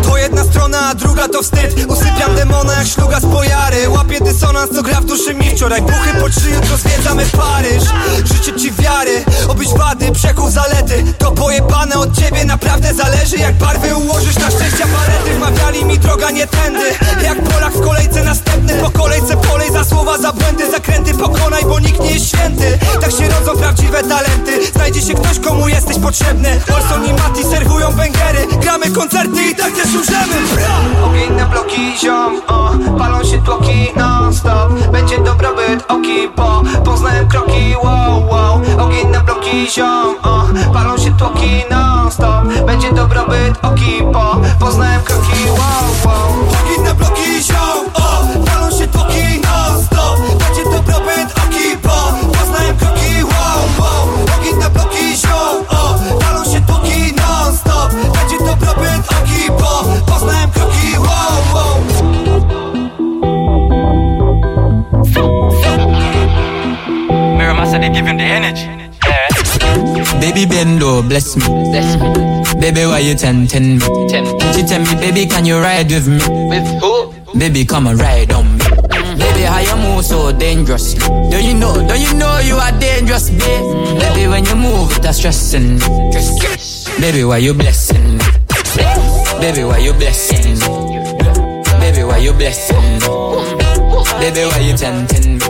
[0.04, 1.86] To jedna strona, a druga to wstyd.
[1.88, 3.90] Usypiam demona jak szluga z pojary.
[3.90, 5.82] Łapię dysonans, co gra w duszy mi wczoraj.
[5.82, 7.84] Buchy po trzy, jutro zwiedzamy Paryż.
[8.24, 11.14] Życzę ci wiary, obyś wady, przekuł zalety.
[11.18, 14.36] To pojebane od ciebie naprawdę zależy Jak barwy ułożysz.
[14.36, 16.86] Na szczęścia palety Wmawiali mi droga nie tędy.
[17.24, 20.72] Jak Polak w kolejce następny Po kolejce polej za słowa, za błędy.
[20.72, 21.59] Zakręty pokonaj,
[22.10, 24.72] nie jest święty Tak się rodzą prawdziwe talenty.
[24.74, 26.60] Znajdzie się ktoś, komu jesteś potrzebny.
[26.76, 28.48] Olson i Mati serwują bęgery.
[28.62, 30.36] Gramy koncerty i tak też umrzemy.
[31.06, 36.64] Ogień na bloki ziom, o, palą się tłoki non stop Będzie dobrobyt oki, bo.
[36.86, 38.62] Poznałem kroki, wow, wow.
[38.80, 44.42] Ogień na bloki ziom, o, palą się tłoki non stop Będzie dobrobyt oki, bo.
[44.60, 46.39] Poznałem kroki, wow, wow
[70.60, 71.46] Baby bendo, bless me.
[72.60, 73.86] Baby, why you tempting me?
[74.52, 76.20] She tell me, baby, can you ride with me?
[76.50, 77.14] With who?
[77.40, 78.66] Baby, come and ride on me.
[78.66, 79.20] Mm-hmm.
[79.20, 80.96] Baby, how you move so dangerous?
[80.96, 81.74] Don't you know?
[81.88, 83.40] Don't you know you are dangerous, babe?
[83.40, 84.00] Mm-hmm.
[84.00, 87.00] Baby, when you move, it's stressing me.
[87.00, 88.26] Baby, why you blessing me?
[89.40, 91.00] Baby, why you blessing me?
[91.80, 93.08] Baby, why you blessing me?
[94.20, 95.46] Baby, why you tempting me?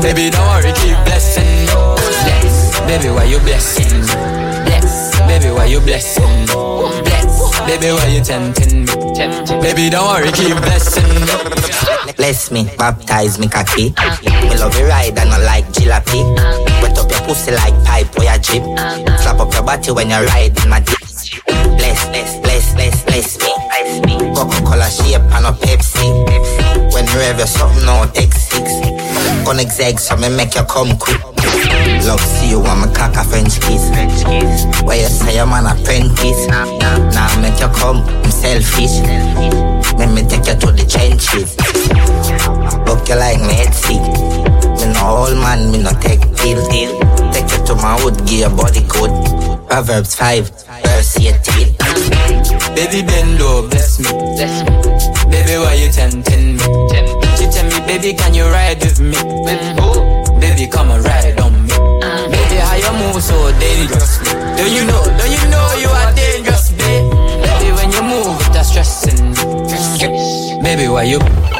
[0.00, 1.96] Baby, don't worry, keep blessing me.
[2.86, 4.25] Baby, why you blessing me?
[5.36, 6.46] Baby, why you blessing me?
[7.04, 7.60] Bless.
[7.68, 9.60] Baby, why you tempting me?
[9.60, 12.12] Baby, don't worry, keep blessing me.
[12.16, 13.92] Bless me, baptize me cocky.
[14.24, 16.24] Me love you ride and I like jalopy.
[16.80, 18.62] Wet up your pussy like pipe or your jeep.
[19.20, 20.96] Slap up your body when you ride in my dick.
[21.76, 23.52] Bless, bless, bless, bless, bless me.
[23.68, 24.34] Bless me.
[24.34, 26.08] Coca-Cola shape and a Pepsi.
[26.94, 29.44] When you have your something out X6.
[29.44, 31.15] Gonna exeg so me make you come quick.
[32.06, 33.82] Love see you want me cock a French kiss.
[34.82, 36.46] Where you say I'm an apprentice.
[36.46, 39.02] Now make you come, I'm selfish.
[39.98, 41.56] Let me take you to the trenches.
[42.86, 43.98] Book you like me Etsy.
[44.78, 46.62] Me no old man, me no take pill.
[47.32, 49.10] Take you to my wood, give your body code.
[49.66, 50.48] Proverbs 5,
[50.84, 51.74] verse 18.
[52.76, 54.10] Baby bendo, bless me.
[54.36, 55.30] bless me.
[55.30, 56.62] Baby, why you tempting me?
[57.36, 59.16] She tell me, baby, can you ride with me?
[59.42, 60.38] With who?
[60.38, 61.55] Baby, come and ride on me
[62.56, 64.18] shit, how you move so dangerous?
[64.56, 67.10] Do you know, do you know you are dangerous, babe?
[67.42, 69.34] Baby, when you move, that's stressing.
[70.62, 71.55] Baby, why you?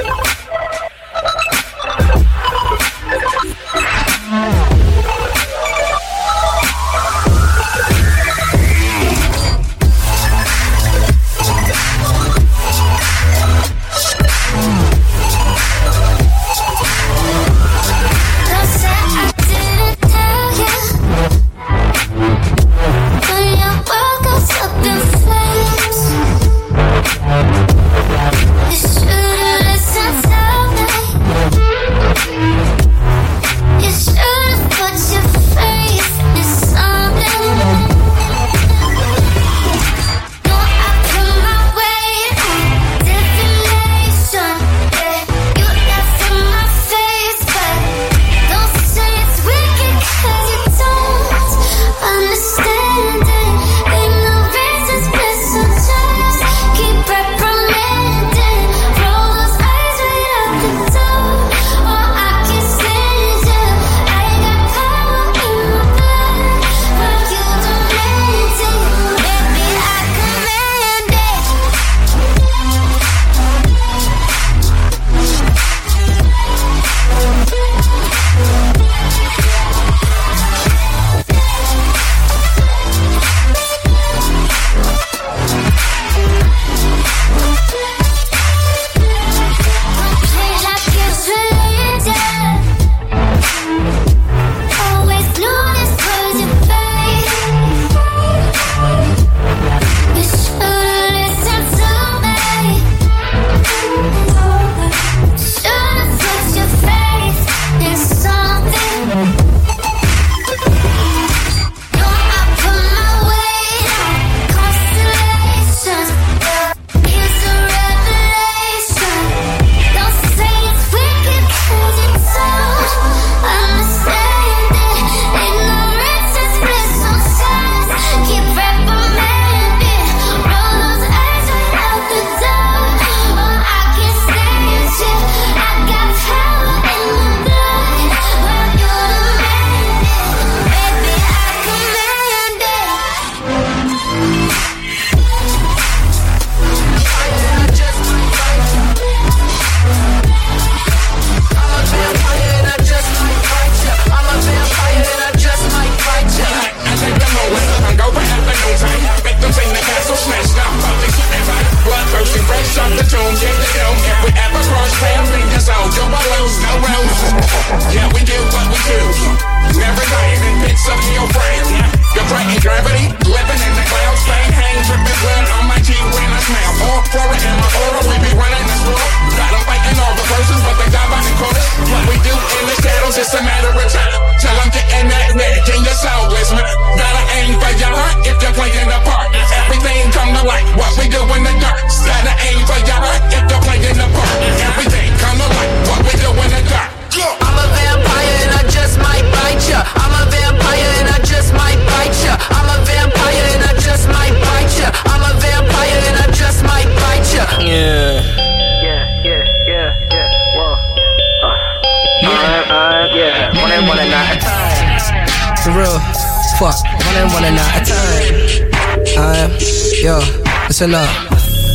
[220.67, 221.07] Listen up.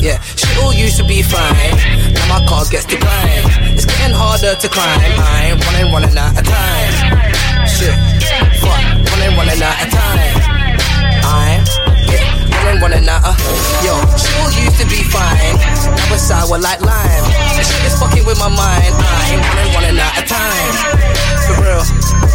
[0.03, 1.55] Yeah, shit all used to be fine.
[2.11, 3.47] Now my car gets to grind.
[3.71, 4.99] It's getting harder to climb.
[4.99, 6.91] I ain't running, running out of time.
[7.71, 7.95] Shit,
[8.59, 8.83] fuck,
[9.15, 10.35] running, running out of time.
[11.23, 11.63] I'm
[12.11, 12.19] yeah,
[12.51, 13.39] running, running out of.
[13.79, 15.55] Yo, shit all used to be fine.
[15.95, 17.23] Now it's sour like lime.
[17.55, 18.91] This shit is fucking with my mind.
[18.91, 20.71] I ain't running, running out of time.
[21.47, 21.83] For real,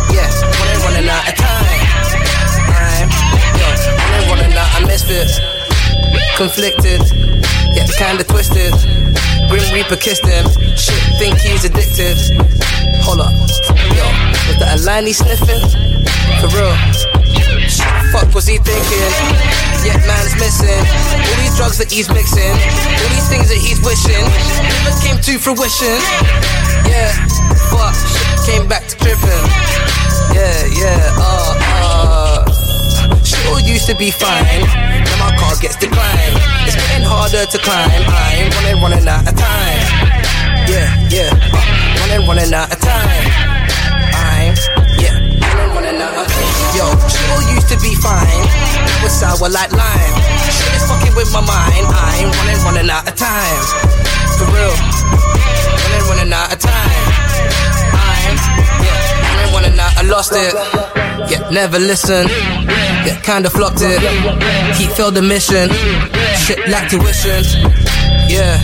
[0.08, 0.24] yeah,
[0.56, 1.84] running, running out of time.
[2.80, 3.12] I'm
[3.60, 5.55] yo, running, running out of misfits.
[6.36, 7.00] Conflicted,
[7.74, 8.72] yeah, kinda twisted.
[9.48, 10.44] Grim Reaper kissed him.
[10.76, 12.16] Shit, think he's addicted.
[13.02, 13.32] Hold up,
[13.94, 14.06] yo,
[14.48, 15.62] was that a line he sniffing?
[16.40, 16.74] For real.
[17.68, 19.12] Shit, fuck was he thinking?
[19.84, 20.82] Yet man's missing.
[21.24, 24.24] All these drugs that he's mixing, all these things that he's wishing,
[24.66, 25.98] never came to fruition.
[26.84, 27.12] Yeah,
[27.70, 29.44] fuck, shit came back to tripping.
[30.34, 32.25] Yeah, yeah, uh, uh
[33.48, 34.62] all used to be fine.
[35.06, 36.36] Now my car gets declined.
[36.66, 37.90] It's getting harder to climb.
[37.90, 39.82] I'm running, running out of time.
[40.66, 41.30] Yeah, yeah.
[41.30, 43.26] Uh, running, running out of time.
[44.14, 44.54] I'm,
[44.98, 45.14] yeah.
[45.14, 46.56] Running, running out of time.
[46.74, 48.42] Yo, she all used to be fine.
[48.86, 50.16] Now it's sour like lime.
[50.50, 51.86] Shit is fucking with my mind.
[51.86, 53.62] I'm running, running out of time.
[54.38, 54.74] For real.
[54.74, 57.06] Running, running out of time.
[57.94, 58.36] I'm,
[58.82, 58.98] yeah.
[59.22, 59.92] Running, running out.
[59.96, 60.52] I lost it.
[61.30, 62.26] Yeah, never listen.
[63.06, 64.00] Yeah, kinda flopped it.
[64.76, 65.70] He failed the mission.
[66.34, 67.44] Shit like tuition.
[68.28, 68.58] Yeah.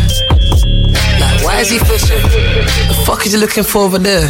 [1.21, 2.23] Like, why is he fishing?
[2.89, 4.27] The fuck is he looking for over there?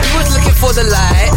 [0.00, 1.32] He was looking for the light.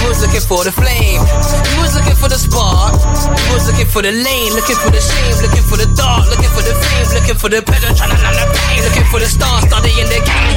[0.00, 1.20] He was looking for the flame.
[1.20, 2.96] He was looking for the spark.
[2.96, 4.52] He was looking for the lane.
[4.54, 5.36] Looking for the shame.
[5.44, 6.24] Looking for the dark.
[6.32, 7.06] Looking for the fame.
[7.12, 7.92] Looking for the pedal.
[7.94, 8.80] Trying to numb the pain.
[8.88, 9.64] Looking for the stars.
[9.68, 10.47] Studying the game.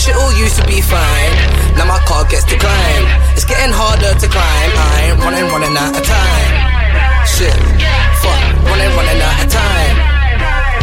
[0.00, 1.32] Shit all used to be fine.
[1.76, 3.04] Now my car gets declined.
[3.36, 4.72] It's getting harder to climb.
[4.72, 6.52] I'm running, running out of time.
[7.28, 7.52] Shit.
[8.24, 8.40] Fuck.
[8.64, 9.96] Running, running out of time.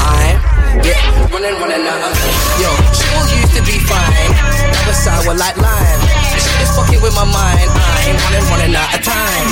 [0.05, 0.37] I'm
[0.85, 1.01] yeah,
[1.33, 2.13] running, running out of
[2.61, 4.29] Yo, shit all used to be fine.
[4.69, 6.01] Now it's sour like lime.
[6.37, 7.73] Shit is fucking with my mind.
[7.73, 9.49] I'm running, running out of time.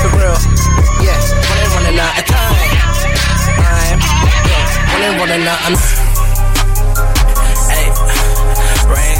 [0.00, 0.40] For real.
[1.04, 1.20] Yeah,
[1.52, 2.72] running, running out of time.
[3.60, 4.00] I'm
[4.48, 6.05] yeah, running, running out of Hey,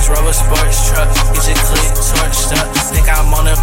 [0.06, 2.70] Range Rover sports truck, get your click torched up.
[2.94, 3.56] Think I'm on the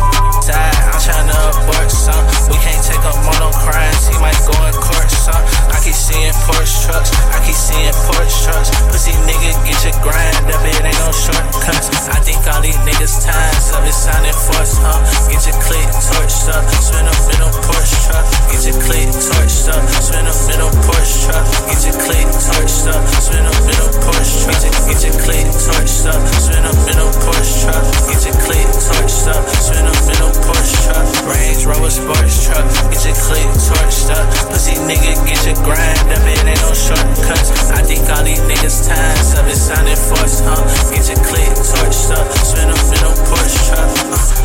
[0.43, 2.19] side, I'm tryna abort some.
[2.51, 5.39] We can't take up on no crimes, he might go in court some.
[5.71, 8.75] I keep seeing Porsche trucks, I keep seeing Porsche trucks.
[8.91, 12.11] Pussy nigga, get your grind up, it ain't no shortcuts.
[12.11, 14.99] I think all these niggas times up, it's sounding forced, huh?
[15.31, 18.27] Get your click torched up, spin a middle Porsche truck.
[18.51, 21.43] Get your click torched up, spin a middle Porsche truck.
[21.71, 24.59] Get your click torched up, spin a middle Porsche truck.
[24.91, 27.83] Get your click torched up, spin a middle Porsche truck.
[28.09, 31.05] Get your click torched up, spin a middle Porsche truck.
[31.29, 32.65] Range Rover sports truck.
[32.89, 36.23] Get your click torched up, pussy nigga, get your grind up.
[36.23, 37.49] It ain't no shortcuts.
[37.71, 40.61] I think all these niggas times up, it sounding forced, huh?
[40.91, 43.89] Get your click torched up, spin a middle Porsche truck.
[44.11, 44.42] Uh.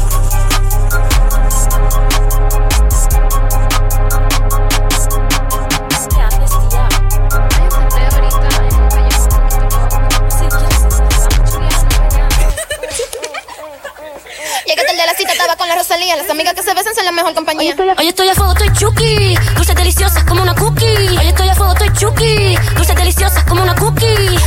[15.08, 16.16] La cita, estaba con la Rosalía.
[16.16, 17.74] Las amigas que se besan son la mejor compañía.
[17.98, 19.34] Hoy estoy a fuego, estoy chuki.
[19.56, 21.16] Dulces deliciosas como una cookie.
[21.18, 22.56] Hoy estoy a fuego, estoy chuki.
[22.76, 24.37] Dulces deliciosas como una cookie.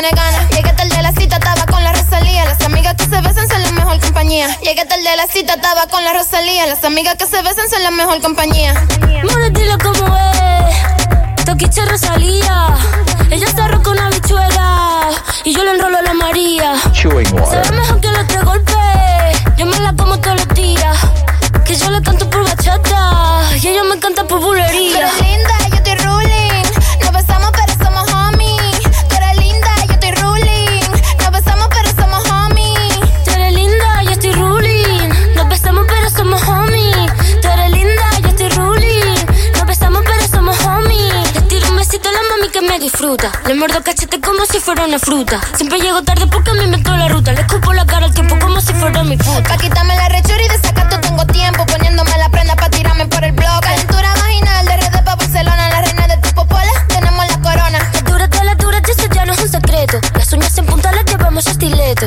[0.00, 0.48] Tiene ganas.
[0.50, 2.44] Llegué tarde a la cita, estaba con la Rosalía.
[2.46, 4.46] Las amigas que se besan son la mejor compañía.
[4.60, 6.66] Llegué tarde a la cita, estaba con la Rosalía.
[6.66, 8.72] Las amigas que se besan son la mejor compañía.
[9.24, 11.44] More, dilo como es.
[11.44, 12.76] Toquiche Rosalía.
[13.30, 15.10] Ella se arroja una bichuela.
[15.44, 16.74] Y yo le enrolo a la María.
[16.92, 18.76] Chewing Se ve mejor que los tres golpes.
[19.58, 20.39] Yo me la como todos
[43.50, 45.40] Le muerdo cachete como si fuera una fruta.
[45.56, 47.32] Siempre llego tarde porque me invento la ruta.
[47.32, 49.42] Le escupo la cara al tiempo como si fuera mi puta.
[49.42, 51.66] Pa' quitarme la rechura y de sacato tengo tiempo.
[51.66, 53.60] Poniéndome la prenda pa' tirarme por el blog.
[53.60, 55.68] Calentura vaginal de redes pa' Barcelona.
[55.68, 57.78] La reina de tu popola, tenemos la corona.
[57.92, 60.00] La dura de la dura, eso ya no es un secreto.
[60.14, 62.06] Las uñas en punta las llevamos estileto.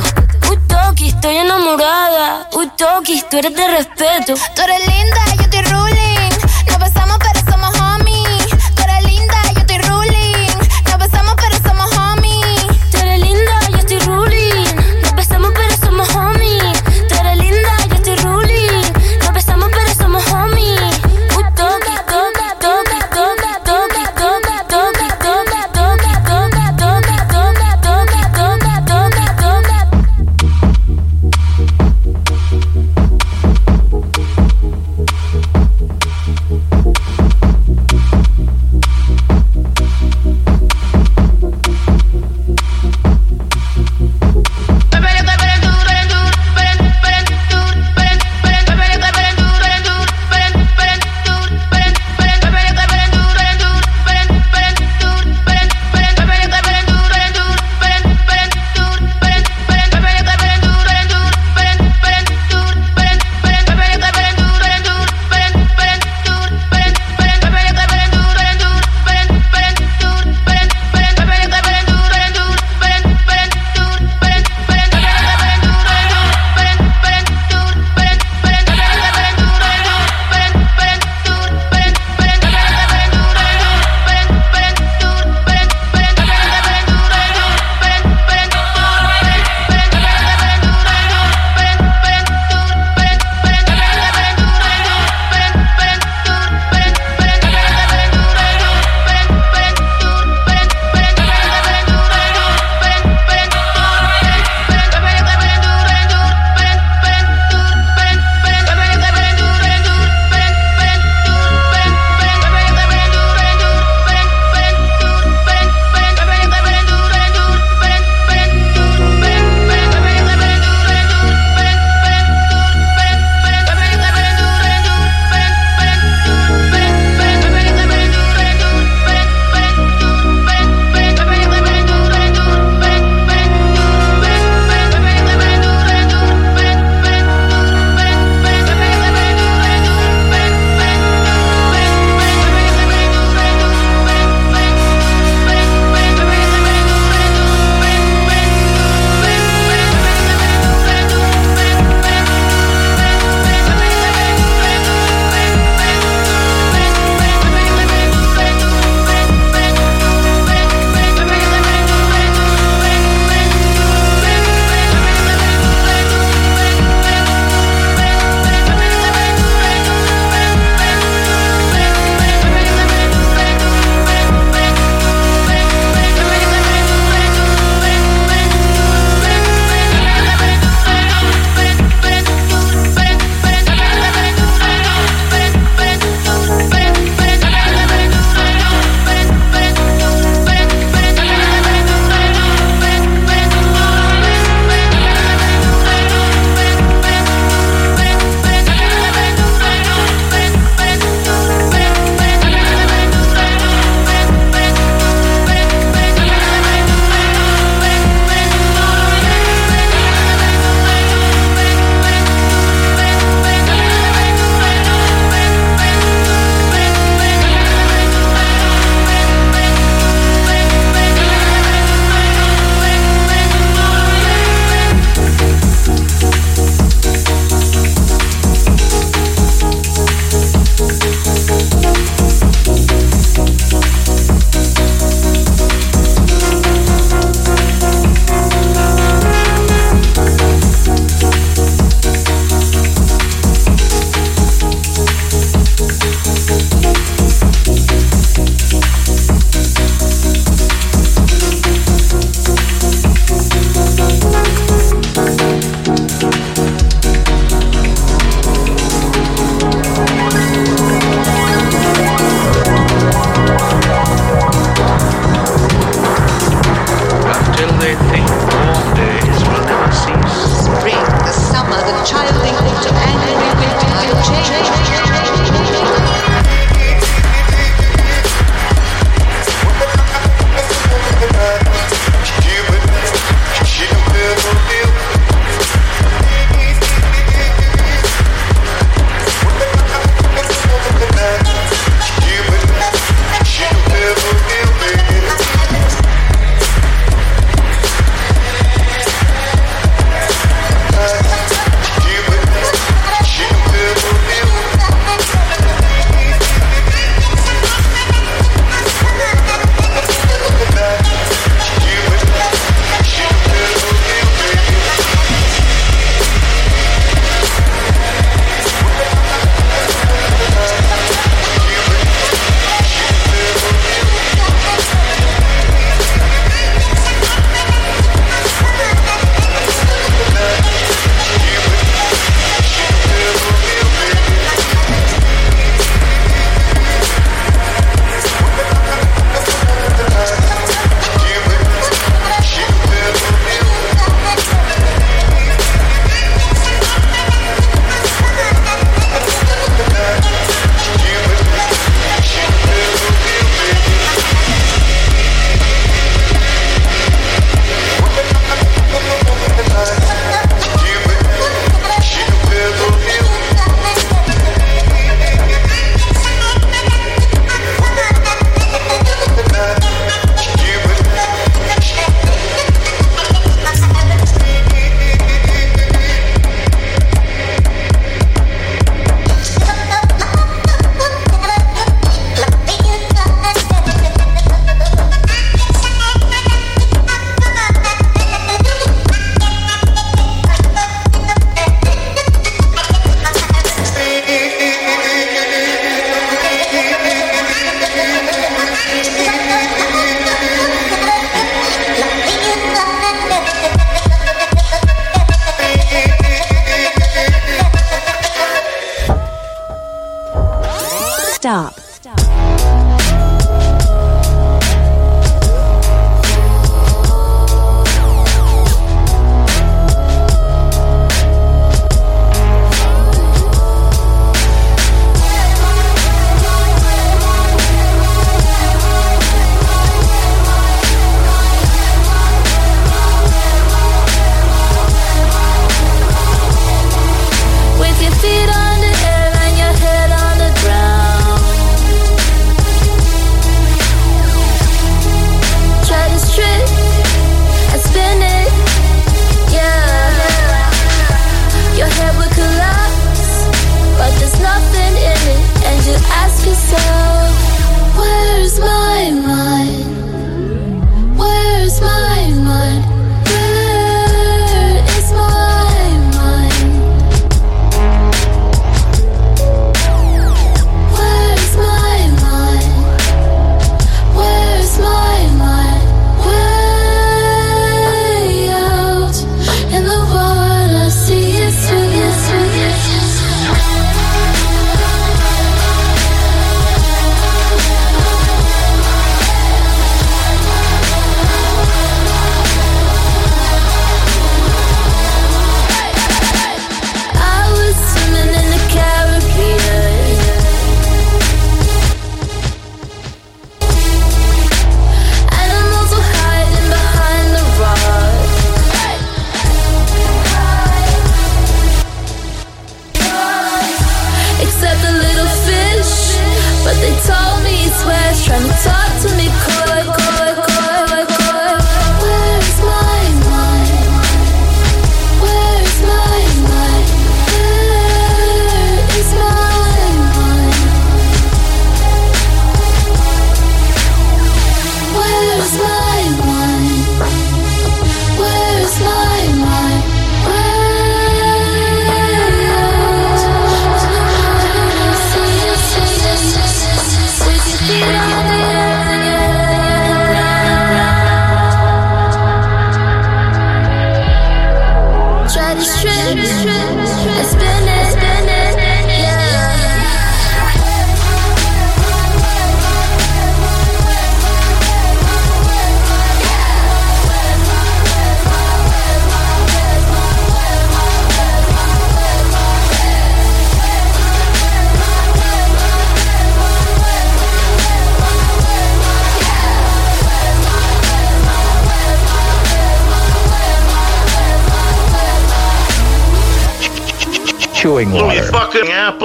[0.49, 2.47] Uy, Toki, estoy enamorada.
[2.53, 4.35] Uy, Toki, tú eres de respeto.
[4.55, 5.61] Tú eres linda, yo estoy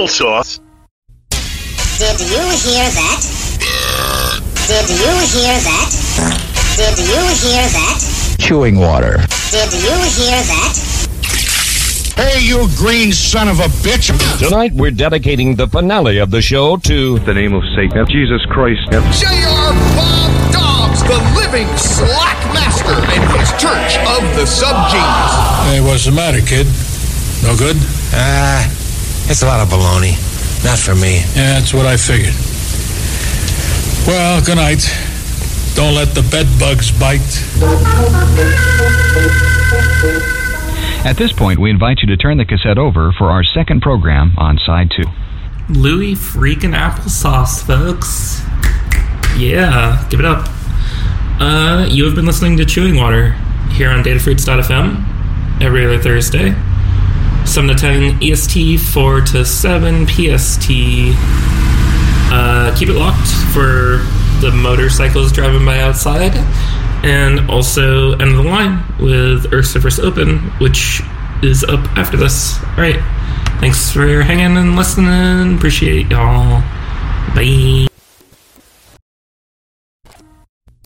[0.09, 0.59] applesauce.
[1.99, 3.19] Did you hear that?
[4.67, 5.89] Did you hear that?
[6.77, 8.35] Did you hear that?
[8.39, 9.17] Chewing water.
[9.51, 10.85] Did you hear that?
[12.15, 14.11] Hey, you green son of a bitch!
[14.39, 18.81] Tonight, we're dedicating the finale of the show to the name of Satan, Jesus Christ.
[18.91, 19.73] J.R.
[19.95, 25.71] Bob Dobbs, the living slack master, and his church of the subgenius.
[25.71, 26.67] Hey, what's the matter, kid?
[27.41, 27.77] No good?
[28.11, 28.78] Ah,
[29.29, 30.17] it's a lot of baloney.
[30.63, 31.17] Not for me.
[31.35, 32.33] Yeah, that's what I figured.
[34.07, 34.83] Well, good night.
[35.75, 37.21] Don't let the bed bugs bite.
[41.05, 44.33] At this point, we invite you to turn the cassette over for our second program
[44.37, 45.05] on side two.
[45.69, 48.41] Louis freaking applesauce, folks.
[49.37, 50.49] Yeah, give it up.
[51.39, 53.31] Uh, you have been listening to Chewing Water
[53.71, 56.53] here on datafruits.fm every other Thursday.
[57.49, 60.69] 7 to 10 EST, 4 to 7 PST.
[62.31, 64.05] Uh, keep it locked for
[64.39, 66.31] the motorcycles driving by outside.
[67.03, 69.99] And also End of the Line with Earth vs.
[69.99, 71.01] Open, which
[71.41, 72.63] is up after this.
[72.75, 73.01] Alright.
[73.59, 75.57] Thanks for hanging and listening.
[75.57, 76.61] Appreciate y'all.
[77.33, 77.88] Bye.